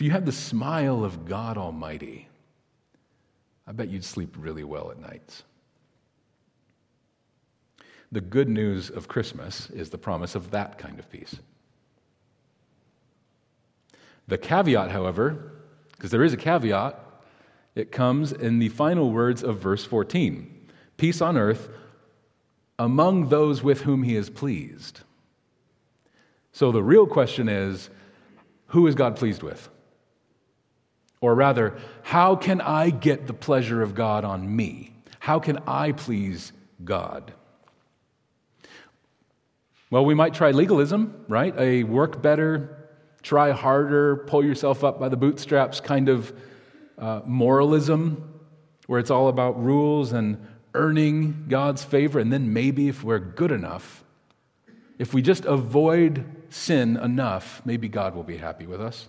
If 0.00 0.04
you 0.04 0.12
had 0.12 0.24
the 0.24 0.32
smile 0.32 1.04
of 1.04 1.26
God 1.26 1.58
Almighty, 1.58 2.26
I 3.66 3.72
bet 3.72 3.90
you'd 3.90 4.02
sleep 4.02 4.34
really 4.38 4.64
well 4.64 4.90
at 4.90 4.98
nights. 4.98 5.42
The 8.10 8.22
good 8.22 8.48
news 8.48 8.88
of 8.88 9.08
Christmas 9.08 9.68
is 9.68 9.90
the 9.90 9.98
promise 9.98 10.34
of 10.34 10.52
that 10.52 10.78
kind 10.78 10.98
of 10.98 11.10
peace. 11.10 11.36
The 14.26 14.38
caveat, 14.38 14.90
however, 14.90 15.52
because 15.92 16.10
there 16.10 16.24
is 16.24 16.32
a 16.32 16.38
caveat, 16.38 16.98
it 17.74 17.92
comes 17.92 18.32
in 18.32 18.58
the 18.58 18.70
final 18.70 19.12
words 19.12 19.42
of 19.42 19.58
verse 19.58 19.84
14 19.84 20.70
Peace 20.96 21.20
on 21.20 21.36
earth 21.36 21.68
among 22.78 23.28
those 23.28 23.62
with 23.62 23.82
whom 23.82 24.04
he 24.04 24.16
is 24.16 24.30
pleased. 24.30 25.00
So 26.52 26.72
the 26.72 26.82
real 26.82 27.06
question 27.06 27.50
is 27.50 27.90
who 28.68 28.86
is 28.86 28.94
God 28.94 29.14
pleased 29.14 29.42
with? 29.42 29.68
Or 31.20 31.34
rather, 31.34 31.76
how 32.02 32.36
can 32.36 32.60
I 32.60 32.90
get 32.90 33.26
the 33.26 33.34
pleasure 33.34 33.82
of 33.82 33.94
God 33.94 34.24
on 34.24 34.56
me? 34.56 34.92
How 35.18 35.38
can 35.38 35.58
I 35.66 35.92
please 35.92 36.52
God? 36.82 37.32
Well, 39.90 40.04
we 40.04 40.14
might 40.14 40.34
try 40.34 40.52
legalism, 40.52 41.24
right? 41.28 41.54
A 41.58 41.82
work 41.84 42.22
better, 42.22 42.88
try 43.22 43.50
harder, 43.50 44.16
pull 44.16 44.44
yourself 44.44 44.82
up 44.82 44.98
by 44.98 45.08
the 45.08 45.16
bootstraps 45.16 45.80
kind 45.80 46.08
of 46.08 46.32
uh, 46.96 47.20
moralism, 47.26 48.40
where 48.86 49.00
it's 49.00 49.10
all 49.10 49.28
about 49.28 49.62
rules 49.62 50.12
and 50.12 50.46
earning 50.74 51.46
God's 51.48 51.82
favor, 51.82 52.18
and 52.18 52.32
then 52.32 52.52
maybe 52.52 52.88
if 52.88 53.02
we're 53.02 53.18
good 53.18 53.50
enough, 53.50 54.04
if 54.98 55.12
we 55.12 55.22
just 55.22 55.44
avoid 55.44 56.24
sin 56.50 56.96
enough, 56.96 57.60
maybe 57.64 57.88
God 57.88 58.14
will 58.14 58.22
be 58.22 58.36
happy 58.36 58.66
with 58.66 58.80
us. 58.80 59.08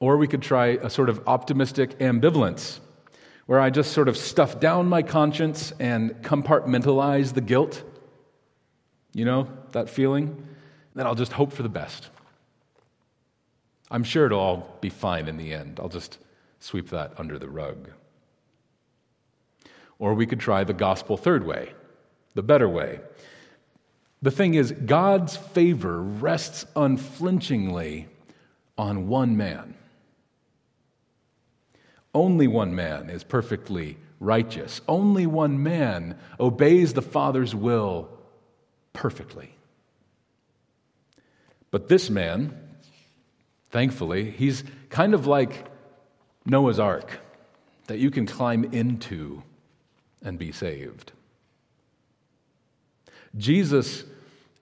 Or 0.00 0.16
we 0.16 0.28
could 0.28 0.42
try 0.42 0.66
a 0.68 0.90
sort 0.90 1.08
of 1.08 1.26
optimistic 1.26 1.98
ambivalence, 1.98 2.78
where 3.46 3.60
I 3.60 3.70
just 3.70 3.92
sort 3.92 4.08
of 4.08 4.16
stuff 4.16 4.60
down 4.60 4.86
my 4.86 5.02
conscience 5.02 5.72
and 5.80 6.12
compartmentalize 6.22 7.34
the 7.34 7.40
guilt. 7.40 7.82
You 9.12 9.24
know, 9.24 9.48
that 9.72 9.88
feeling? 9.88 10.46
Then 10.94 11.06
I'll 11.06 11.14
just 11.14 11.32
hope 11.32 11.52
for 11.52 11.62
the 11.62 11.68
best. 11.68 12.08
I'm 13.90 14.04
sure 14.04 14.26
it'll 14.26 14.38
all 14.38 14.76
be 14.80 14.90
fine 14.90 15.28
in 15.28 15.36
the 15.36 15.54
end. 15.54 15.80
I'll 15.80 15.88
just 15.88 16.18
sweep 16.60 16.90
that 16.90 17.12
under 17.18 17.38
the 17.38 17.48
rug. 17.48 17.90
Or 19.98 20.14
we 20.14 20.26
could 20.26 20.40
try 20.40 20.64
the 20.64 20.74
gospel 20.74 21.16
third 21.16 21.44
way, 21.44 21.72
the 22.34 22.42
better 22.42 22.68
way. 22.68 23.00
The 24.20 24.30
thing 24.30 24.54
is, 24.54 24.72
God's 24.72 25.36
favor 25.36 26.02
rests 26.02 26.66
unflinchingly 26.76 28.08
on 28.76 29.08
one 29.08 29.36
man. 29.36 29.74
Only 32.14 32.48
one 32.48 32.74
man 32.74 33.10
is 33.10 33.24
perfectly 33.24 33.96
righteous. 34.20 34.80
Only 34.88 35.26
one 35.26 35.62
man 35.62 36.18
obeys 36.40 36.94
the 36.94 37.02
Father's 37.02 37.54
will 37.54 38.08
perfectly. 38.92 39.54
But 41.70 41.88
this 41.88 42.08
man, 42.08 42.58
thankfully, 43.70 44.30
he's 44.30 44.64
kind 44.88 45.14
of 45.14 45.26
like 45.26 45.66
Noah's 46.46 46.80
Ark 46.80 47.20
that 47.86 47.98
you 47.98 48.10
can 48.10 48.26
climb 48.26 48.64
into 48.64 49.42
and 50.22 50.38
be 50.38 50.52
saved. 50.52 51.12
Jesus 53.36 54.04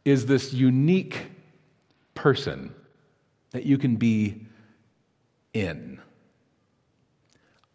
is 0.05 0.27
this 0.27 0.53
unique 0.53 1.31
person 2.15 2.75
that 3.53 3.65
you 3.65 3.79
can 3.79 3.97
be 3.97 4.47
in. 5.55 6.01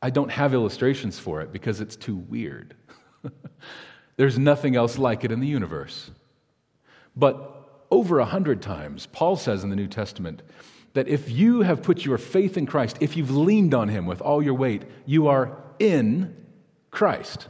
I 0.01 0.09
don't 0.09 0.31
have 0.31 0.53
illustrations 0.53 1.19
for 1.19 1.41
it 1.41 1.51
because 1.51 1.79
it's 1.79 1.95
too 1.95 2.15
weird. 2.15 2.73
There's 4.17 4.37
nothing 4.37 4.75
else 4.75 4.97
like 4.97 5.23
it 5.23 5.31
in 5.31 5.39
the 5.39 5.47
universe. 5.47 6.11
But 7.15 7.85
over 7.91 8.19
a 8.19 8.25
hundred 8.25 8.61
times, 8.61 9.07
Paul 9.07 9.35
says 9.35 9.63
in 9.63 9.69
the 9.69 9.75
New 9.75 9.87
Testament 9.87 10.41
that 10.93 11.07
if 11.07 11.29
you 11.29 11.61
have 11.61 11.83
put 11.83 12.03
your 12.05 12.17
faith 12.17 12.57
in 12.57 12.65
Christ, 12.65 12.97
if 12.99 13.15
you've 13.15 13.35
leaned 13.35 13.73
on 13.73 13.89
Him 13.89 14.05
with 14.05 14.21
all 14.21 14.41
your 14.41 14.53
weight, 14.53 14.83
you 15.05 15.27
are 15.27 15.57
in 15.79 16.35
Christ. 16.89 17.47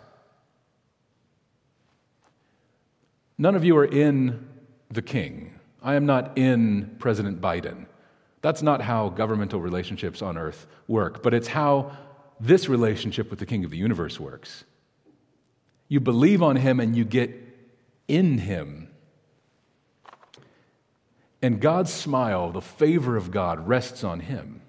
None 3.38 3.56
of 3.56 3.64
you 3.64 3.78
are 3.78 3.86
in 3.86 4.48
the 4.90 5.02
king. 5.02 5.54
I 5.82 5.96
am 5.96 6.06
not 6.06 6.38
in 6.38 6.96
President 7.00 7.42
Biden. 7.42 7.86
That's 8.42 8.62
not 8.62 8.82
how 8.82 9.10
governmental 9.10 9.60
relationships 9.60 10.22
on 10.22 10.38
earth 10.38 10.68
work, 10.88 11.24
but 11.24 11.34
it's 11.34 11.48
how 11.48 11.92
this 12.42 12.68
relationship 12.68 13.30
with 13.30 13.40
the 13.40 13.46
king 13.46 13.64
of 13.64 13.72
the 13.72 13.78
universe 13.78 14.20
works. 14.20 14.64
You 15.88 16.00
believe 16.00 16.42
on 16.42 16.56
him 16.56 16.80
and 16.80 16.96
you 16.96 17.06
get 17.06 17.32
in 18.08 18.40
him. 18.40 18.90
And 21.42 21.60
God's 21.60 21.94
smile, 21.94 22.52
the 22.52 22.62
favor 22.62 23.18
of 23.18 23.32
God, 23.32 23.68
rests 23.68 24.04
on 24.04 24.22
him. 24.22 24.62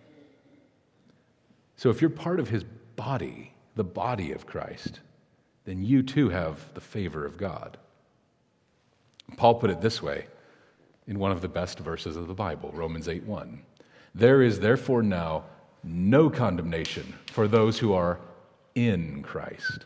So 1.77 1.91
if 1.91 2.01
you're 2.01 2.11
part 2.11 2.41
of 2.41 2.49
his 2.49 2.65
body, 2.97 3.53
the 3.75 3.85
body 3.85 4.33
of 4.33 4.47
Christ, 4.47 5.01
then 5.65 5.83
you 5.83 6.03
too 6.03 6.29
have 6.29 6.73
the 6.75 6.81
favor 6.81 7.25
of 7.25 7.37
God. 7.37 7.79
Paul 9.37 9.57
put 9.57 9.71
it 9.71 9.81
this 9.81 10.03
way 10.03 10.27
in 11.07 11.19
one 11.19 11.33
of 11.33 11.41
the 11.41 11.49
best 11.49 11.79
verses 11.79 12.17
of 12.17 12.29
the 12.29 12.35
Bible, 12.35 12.71
Romans 12.75 13.09
8 13.09 13.25
1. 13.25 13.63
There 14.15 14.43
is 14.43 14.61
therefore 14.61 15.03
now 15.03 15.45
no 15.85 16.31
condemnation 16.31 17.15
for 17.27 17.49
those 17.49 17.79
who 17.79 17.93
are 17.93 18.21
in 18.75 19.23
Christ. 19.23 19.85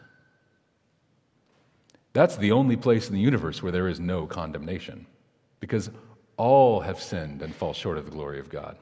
That's 2.13 2.37
the 2.37 2.53
only 2.53 2.77
place 2.77 3.09
in 3.09 3.15
the 3.15 3.21
universe 3.21 3.63
where 3.63 3.73
there 3.73 3.89
is 3.89 4.01
no 4.01 4.27
condemnation, 4.27 5.07
because 5.61 5.91
all 6.37 6.81
have 6.81 7.01
sinned 7.01 7.43
and 7.43 7.55
fall 7.55 7.73
short 7.73 7.99
of 7.99 8.05
the 8.05 8.11
glory 8.11 8.41
of 8.41 8.49
God. 8.49 8.77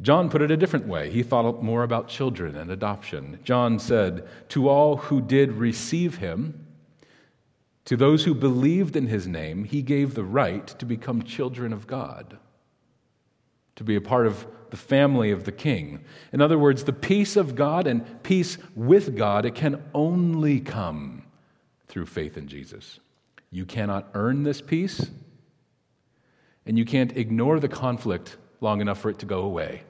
John 0.00 0.28
put 0.28 0.42
it 0.42 0.50
a 0.50 0.56
different 0.56 0.86
way. 0.86 1.10
He 1.10 1.22
thought 1.22 1.62
more 1.62 1.82
about 1.82 2.08
children 2.08 2.56
and 2.56 2.70
adoption. 2.70 3.38
John 3.44 3.78
said, 3.78 4.26
To 4.50 4.68
all 4.68 4.96
who 4.96 5.20
did 5.20 5.52
receive 5.52 6.16
him, 6.16 6.66
to 7.84 7.96
those 7.96 8.24
who 8.24 8.34
believed 8.34 8.96
in 8.96 9.06
his 9.06 9.26
name, 9.26 9.64
he 9.64 9.82
gave 9.82 10.14
the 10.14 10.24
right 10.24 10.66
to 10.66 10.86
become 10.86 11.22
children 11.22 11.72
of 11.72 11.86
God, 11.86 12.38
to 13.76 13.84
be 13.84 13.96
a 13.96 14.00
part 14.00 14.26
of 14.26 14.46
the 14.70 14.76
family 14.76 15.30
of 15.30 15.44
the 15.44 15.52
king. 15.52 16.04
In 16.32 16.40
other 16.40 16.58
words, 16.58 16.84
the 16.84 16.92
peace 16.92 17.36
of 17.36 17.54
God 17.54 17.86
and 17.86 18.22
peace 18.22 18.58
with 18.74 19.16
God, 19.16 19.44
it 19.44 19.54
can 19.54 19.82
only 19.94 20.60
come 20.60 21.24
through 21.88 22.06
faith 22.06 22.36
in 22.36 22.48
Jesus. 22.48 22.98
You 23.50 23.64
cannot 23.64 24.08
earn 24.14 24.42
this 24.42 24.60
peace, 24.60 25.10
and 26.66 26.76
you 26.76 26.84
can't 26.84 27.16
ignore 27.16 27.60
the 27.60 27.68
conflict 27.68 28.36
long 28.60 28.80
enough 28.80 29.00
for 29.00 29.10
it 29.10 29.18
to 29.20 29.26
go 29.26 29.42
away. 29.42 29.82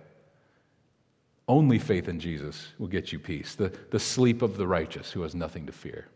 Only 1.47 1.79
faith 1.79 2.09
in 2.09 2.20
Jesus 2.20 2.68
will 2.79 2.88
get 2.88 3.12
you 3.12 3.18
peace, 3.18 3.55
the, 3.55 3.73
the 3.90 3.99
sleep 3.99 4.42
of 4.42 4.57
the 4.57 4.66
righteous 4.66 5.12
who 5.12 5.23
has 5.23 5.35
nothing 5.35 5.66
to 5.66 5.73
fear 5.73 6.09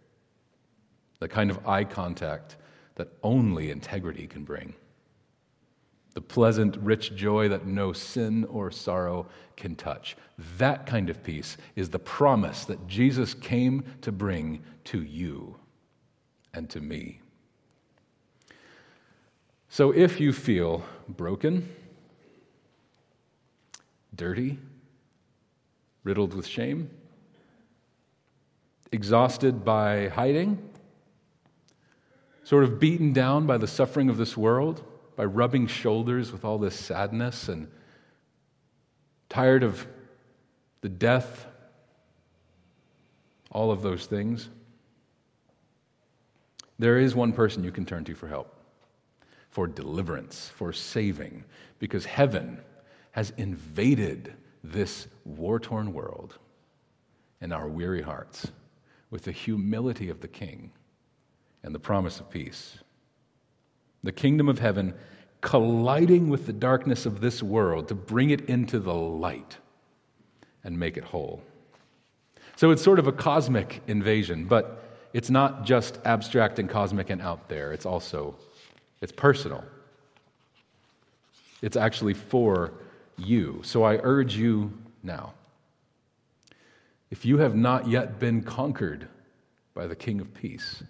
the 1.18 1.28
kind 1.28 1.50
of 1.50 1.66
eye 1.66 1.84
contact 1.84 2.56
that 2.94 3.08
only 3.22 3.70
integrity 3.70 4.26
can 4.26 4.44
bring, 4.44 4.74
the 6.18 6.22
pleasant, 6.22 6.76
rich 6.78 7.14
joy 7.14 7.48
that 7.48 7.64
no 7.64 7.92
sin 7.92 8.44
or 8.46 8.72
sorrow 8.72 9.24
can 9.54 9.76
touch. 9.76 10.16
That 10.56 10.84
kind 10.84 11.08
of 11.10 11.22
peace 11.22 11.56
is 11.76 11.90
the 11.90 12.00
promise 12.00 12.64
that 12.64 12.88
Jesus 12.88 13.34
came 13.34 13.84
to 14.00 14.10
bring 14.10 14.64
to 14.86 15.00
you 15.00 15.54
and 16.52 16.68
to 16.70 16.80
me. 16.80 17.20
So 19.68 19.92
if 19.92 20.18
you 20.18 20.32
feel 20.32 20.82
broken, 21.06 21.72
dirty, 24.12 24.58
riddled 26.02 26.34
with 26.34 26.48
shame, 26.48 26.90
exhausted 28.90 29.64
by 29.64 30.08
hiding, 30.08 30.58
sort 32.42 32.64
of 32.64 32.80
beaten 32.80 33.12
down 33.12 33.46
by 33.46 33.56
the 33.56 33.68
suffering 33.68 34.08
of 34.08 34.16
this 34.16 34.36
world, 34.36 34.82
by 35.18 35.24
rubbing 35.24 35.66
shoulders 35.66 36.30
with 36.30 36.44
all 36.44 36.58
this 36.58 36.78
sadness, 36.78 37.48
and 37.48 37.66
tired 39.28 39.64
of 39.64 39.84
the 40.80 40.88
death, 40.88 41.44
all 43.50 43.72
of 43.72 43.82
those 43.82 44.06
things, 44.06 44.48
there 46.78 47.00
is 47.00 47.16
one 47.16 47.32
person 47.32 47.64
you 47.64 47.72
can 47.72 47.84
turn 47.84 48.04
to 48.04 48.14
for 48.14 48.28
help, 48.28 48.54
for 49.50 49.66
deliverance, 49.66 50.52
for 50.54 50.72
saving, 50.72 51.42
because 51.80 52.04
heaven 52.04 52.60
has 53.10 53.32
invaded 53.38 54.32
this 54.62 55.08
war 55.24 55.58
torn 55.58 55.92
world 55.92 56.38
and 57.40 57.52
our 57.52 57.66
weary 57.66 58.02
hearts 58.02 58.52
with 59.10 59.24
the 59.24 59.32
humility 59.32 60.10
of 60.10 60.20
the 60.20 60.28
King 60.28 60.70
and 61.64 61.74
the 61.74 61.80
promise 61.80 62.20
of 62.20 62.30
peace. 62.30 62.78
The 64.02 64.12
kingdom 64.12 64.48
of 64.48 64.58
heaven 64.58 64.94
colliding 65.40 66.28
with 66.28 66.46
the 66.46 66.52
darkness 66.52 67.06
of 67.06 67.20
this 67.20 67.42
world 67.42 67.88
to 67.88 67.94
bring 67.94 68.30
it 68.30 68.48
into 68.48 68.78
the 68.78 68.94
light 68.94 69.56
and 70.64 70.78
make 70.78 70.96
it 70.96 71.04
whole. 71.04 71.42
So 72.56 72.70
it's 72.70 72.82
sort 72.82 72.98
of 72.98 73.06
a 73.06 73.12
cosmic 73.12 73.82
invasion, 73.86 74.44
but 74.44 74.84
it's 75.12 75.30
not 75.30 75.64
just 75.64 75.98
abstract 76.04 76.58
and 76.58 76.68
cosmic 76.68 77.10
and 77.10 77.22
out 77.22 77.48
there. 77.48 77.72
It's 77.72 77.86
also 77.86 78.36
it's 79.00 79.12
personal. 79.12 79.64
It's 81.62 81.76
actually 81.76 82.14
for 82.14 82.72
you. 83.16 83.60
So 83.62 83.84
I 83.84 83.98
urge 84.02 84.36
you 84.36 84.72
now. 85.02 85.34
If 87.10 87.24
you 87.24 87.38
have 87.38 87.54
not 87.54 87.88
yet 87.88 88.18
been 88.18 88.42
conquered 88.42 89.08
by 89.74 89.86
the 89.86 89.96
King 89.96 90.20
of 90.20 90.34
Peace, 90.34 90.82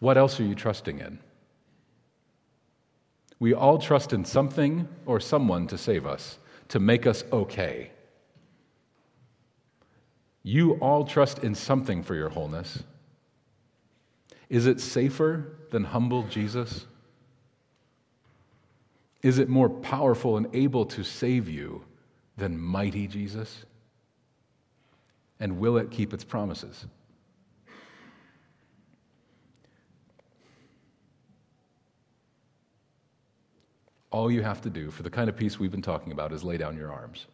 what 0.00 0.16
else 0.16 0.38
are 0.38 0.44
you 0.44 0.54
trusting 0.54 1.00
in? 1.00 1.18
We 3.40 3.54
all 3.54 3.78
trust 3.78 4.12
in 4.12 4.24
something 4.24 4.88
or 5.06 5.20
someone 5.20 5.66
to 5.68 5.78
save 5.78 6.06
us, 6.06 6.38
to 6.68 6.80
make 6.80 7.06
us 7.06 7.24
okay. 7.32 7.90
You 10.42 10.74
all 10.74 11.04
trust 11.04 11.40
in 11.40 11.54
something 11.54 12.02
for 12.02 12.14
your 12.14 12.30
wholeness. 12.30 12.82
Is 14.48 14.66
it 14.66 14.80
safer 14.80 15.56
than 15.70 15.84
humble 15.84 16.24
Jesus? 16.24 16.86
Is 19.22 19.38
it 19.38 19.48
more 19.48 19.68
powerful 19.68 20.36
and 20.36 20.46
able 20.54 20.86
to 20.86 21.04
save 21.04 21.48
you 21.48 21.84
than 22.36 22.58
mighty 22.58 23.06
Jesus? 23.06 23.64
And 25.40 25.58
will 25.58 25.76
it 25.76 25.90
keep 25.90 26.12
its 26.12 26.24
promises? 26.24 26.86
All 34.10 34.30
you 34.30 34.42
have 34.42 34.62
to 34.62 34.70
do 34.70 34.90
for 34.90 35.02
the 35.02 35.10
kind 35.10 35.28
of 35.28 35.36
peace 35.36 35.58
we've 35.58 35.70
been 35.70 35.82
talking 35.82 36.12
about 36.12 36.32
is 36.32 36.42
lay 36.42 36.56
down 36.56 36.76
your 36.76 36.92
arms. 36.92 37.26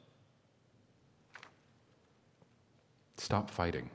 Stop 3.16 3.50
fighting. 3.50 3.90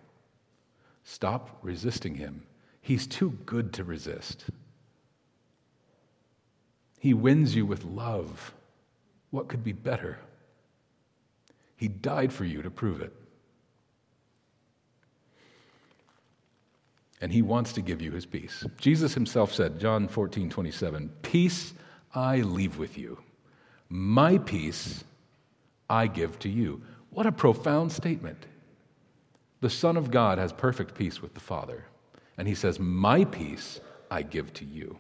Stop 1.04 1.60
resisting 1.62 2.16
him. 2.16 2.44
He's 2.82 3.06
too 3.06 3.32
good 3.46 3.74
to 3.74 3.84
resist. 3.84 4.46
He 7.00 7.14
wins 7.14 7.56
you 7.56 7.66
with 7.66 7.84
love. 7.84 8.54
What 9.32 9.48
could 9.48 9.64
be 9.64 9.72
better? 9.74 10.20
He 11.76 11.88
died 11.88 12.34
for 12.34 12.46
you 12.46 12.62
to 12.62 12.70
prove 12.70 13.02
it. 13.02 13.14
And 17.22 17.32
he 17.32 17.42
wants 17.42 17.74
to 17.74 17.82
give 17.82 18.02
you 18.02 18.12
his 18.12 18.26
peace. 18.26 18.66
Jesus 18.78 19.14
himself 19.14 19.54
said, 19.54 19.80
John 19.80 20.08
14, 20.08 20.50
27, 20.50 21.10
Peace 21.22 21.74
I 22.14 22.38
leave 22.38 22.78
with 22.78 22.98
you. 22.98 23.20
My 23.90 24.38
peace 24.38 25.04
I 25.90 26.08
give 26.08 26.38
to 26.40 26.50
you. 26.50 26.82
What 27.10 27.26
a 27.26 27.32
profound 27.32 27.92
statement. 27.92 28.46
The 29.62 29.70
Son 29.70 29.98
of 29.98 30.12
God 30.12 30.38
has 30.38 30.54
perfect 30.54 30.96
peace 30.96 31.22
with 31.22 31.34
the 31.34 31.40
Father. 31.40 31.86
And 32.38 32.48
he 32.48 32.56
says, 32.56 32.80
My 32.80 33.26
peace 33.26 33.80
I 34.10 34.22
give 34.22 34.54
to 34.54 34.66
you. 34.66 34.98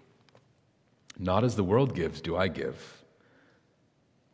Not 1.17 1.43
as 1.43 1.55
the 1.55 1.63
world 1.63 1.95
gives, 1.95 2.21
do 2.21 2.35
I 2.35 2.47
give. 2.47 3.03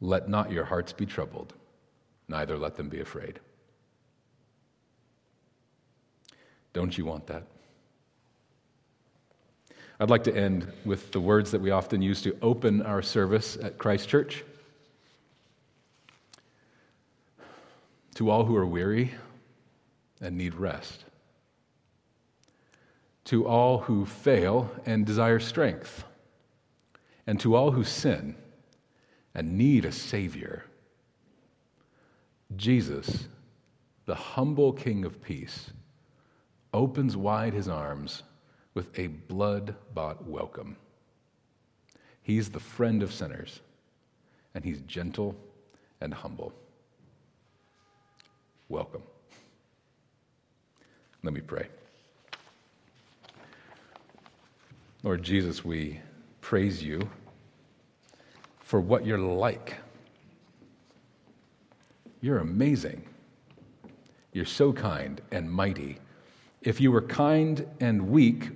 Let 0.01 0.29
not 0.29 0.51
your 0.51 0.65
hearts 0.65 0.93
be 0.93 1.05
troubled, 1.05 1.53
neither 2.27 2.57
let 2.57 2.75
them 2.75 2.89
be 2.89 2.99
afraid. 2.99 3.39
Don't 6.73 6.97
you 6.97 7.05
want 7.05 7.27
that? 7.27 7.43
I'd 9.97 10.09
like 10.09 10.25
to 10.25 10.35
end 10.35 10.67
with 10.83 11.13
the 11.13 11.21
words 11.21 11.51
that 11.51 11.61
we 11.61 11.71
often 11.71 12.01
use 12.01 12.21
to 12.23 12.37
open 12.41 12.81
our 12.81 13.01
service 13.01 13.57
at 13.61 13.77
Christ 13.77 14.09
Church. 14.09 14.43
To 18.15 18.29
all 18.29 18.43
who 18.43 18.57
are 18.57 18.65
weary 18.65 19.13
and 20.19 20.37
need 20.37 20.55
rest. 20.55 21.05
To 23.25 23.47
all 23.47 23.79
who 23.79 24.05
fail 24.05 24.69
and 24.85 25.05
desire 25.05 25.39
strength. 25.39 26.03
And 27.25 27.39
to 27.39 27.55
all 27.55 27.71
who 27.71 27.85
sin 27.85 28.35
and 29.33 29.57
need 29.57 29.85
a 29.85 29.93
Savior. 29.93 30.65
Jesus, 32.55 33.27
the 34.05 34.15
humble 34.15 34.73
King 34.73 35.05
of 35.05 35.21
peace, 35.21 35.71
opens 36.73 37.15
wide 37.15 37.53
his 37.53 37.69
arms 37.69 38.23
with 38.75 38.99
a 38.99 39.07
blood 39.07 39.73
bought 39.95 40.27
welcome. 40.27 40.75
He's 42.21 42.49
the 42.49 42.59
friend 42.59 43.01
of 43.01 43.11
sinners, 43.11 43.61
and 44.53 44.63
he's 44.63 44.81
gentle 44.81 45.35
and 46.01 46.13
humble. 46.13 46.53
Welcome. 48.69 49.01
Let 51.23 51.33
me 51.33 51.41
pray. 51.41 51.67
Lord 55.03 55.23
Jesus, 55.23 55.63
we 55.63 56.01
praise 56.41 56.83
you 56.83 57.09
for 58.59 58.81
what 58.81 59.05
you're 59.05 59.17
like. 59.17 59.75
You're 62.21 62.39
amazing. 62.39 63.07
You're 64.33 64.45
so 64.45 64.73
kind 64.73 65.21
and 65.31 65.49
mighty. 65.49 65.99
If 66.61 66.81
you 66.81 66.91
were 66.91 67.03
kind 67.03 67.67
and 67.79 68.09
weak, 68.09 68.49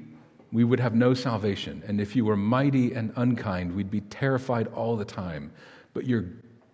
we 0.51 0.63
would 0.63 0.79
have 0.79 0.95
no 0.95 1.13
salvation. 1.13 1.83
And 1.87 2.01
if 2.01 2.15
you 2.15 2.25
were 2.25 2.35
mighty 2.35 2.93
and 2.93 3.13
unkind, 3.15 3.71
we'd 3.73 3.91
be 3.91 4.01
terrified 4.01 4.67
all 4.67 4.95
the 4.95 5.05
time. 5.05 5.51
But 5.93 6.05
you're 6.05 6.25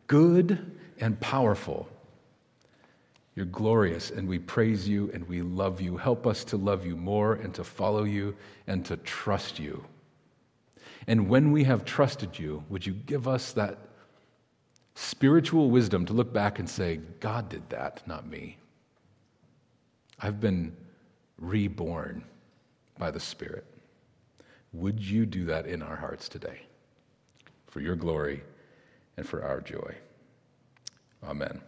good 0.08 0.78
and 1.00 1.20
powerful. 1.20 1.90
You're 3.36 3.46
glorious, 3.46 4.12
and 4.12 4.28
we 4.30 4.40
praise 4.40 4.88
you 4.88 5.12
and 5.14 5.28
we 5.28 5.42
love 5.42 5.82
you. 5.82 5.98
Help 5.98 6.26
us 6.26 6.46
to 6.46 6.58
love 6.58 6.86
you 6.86 6.96
more 6.96 7.34
and 7.34 7.54
to 7.56 7.66
follow 7.66 8.06
you 8.06 8.36
and 8.68 8.86
to 8.86 8.96
trust 8.98 9.60
you. 9.60 9.84
And 11.08 11.28
when 11.28 11.52
we 11.52 11.66
have 11.66 11.84
trusted 11.84 12.40
you, 12.40 12.64
would 12.70 12.86
you 12.86 12.94
give 12.94 13.28
us 13.28 13.52
that 13.54 13.78
spiritual 14.96 15.70
wisdom 15.70 16.06
to 16.06 16.14
look 16.14 16.32
back 16.32 16.60
and 16.60 16.70
say, 16.70 17.02
God 17.20 17.50
did 17.50 17.70
that, 17.70 18.08
not 18.08 18.26
me? 18.26 18.58
I've 20.18 20.40
been 20.40 20.76
reborn 21.38 22.24
by 22.98 23.12
the 23.12 23.20
Spirit. 23.20 23.66
Would 24.74 25.00
you 25.00 25.26
do 25.26 25.46
that 25.46 25.66
in 25.66 25.82
our 25.82 25.96
hearts 25.96 26.28
today 26.28 26.62
for 27.68 27.80
your 27.80 27.96
glory 27.96 28.44
and 29.18 29.28
for 29.28 29.44
our 29.44 29.62
joy? 29.62 29.96
Amen. 31.24 31.62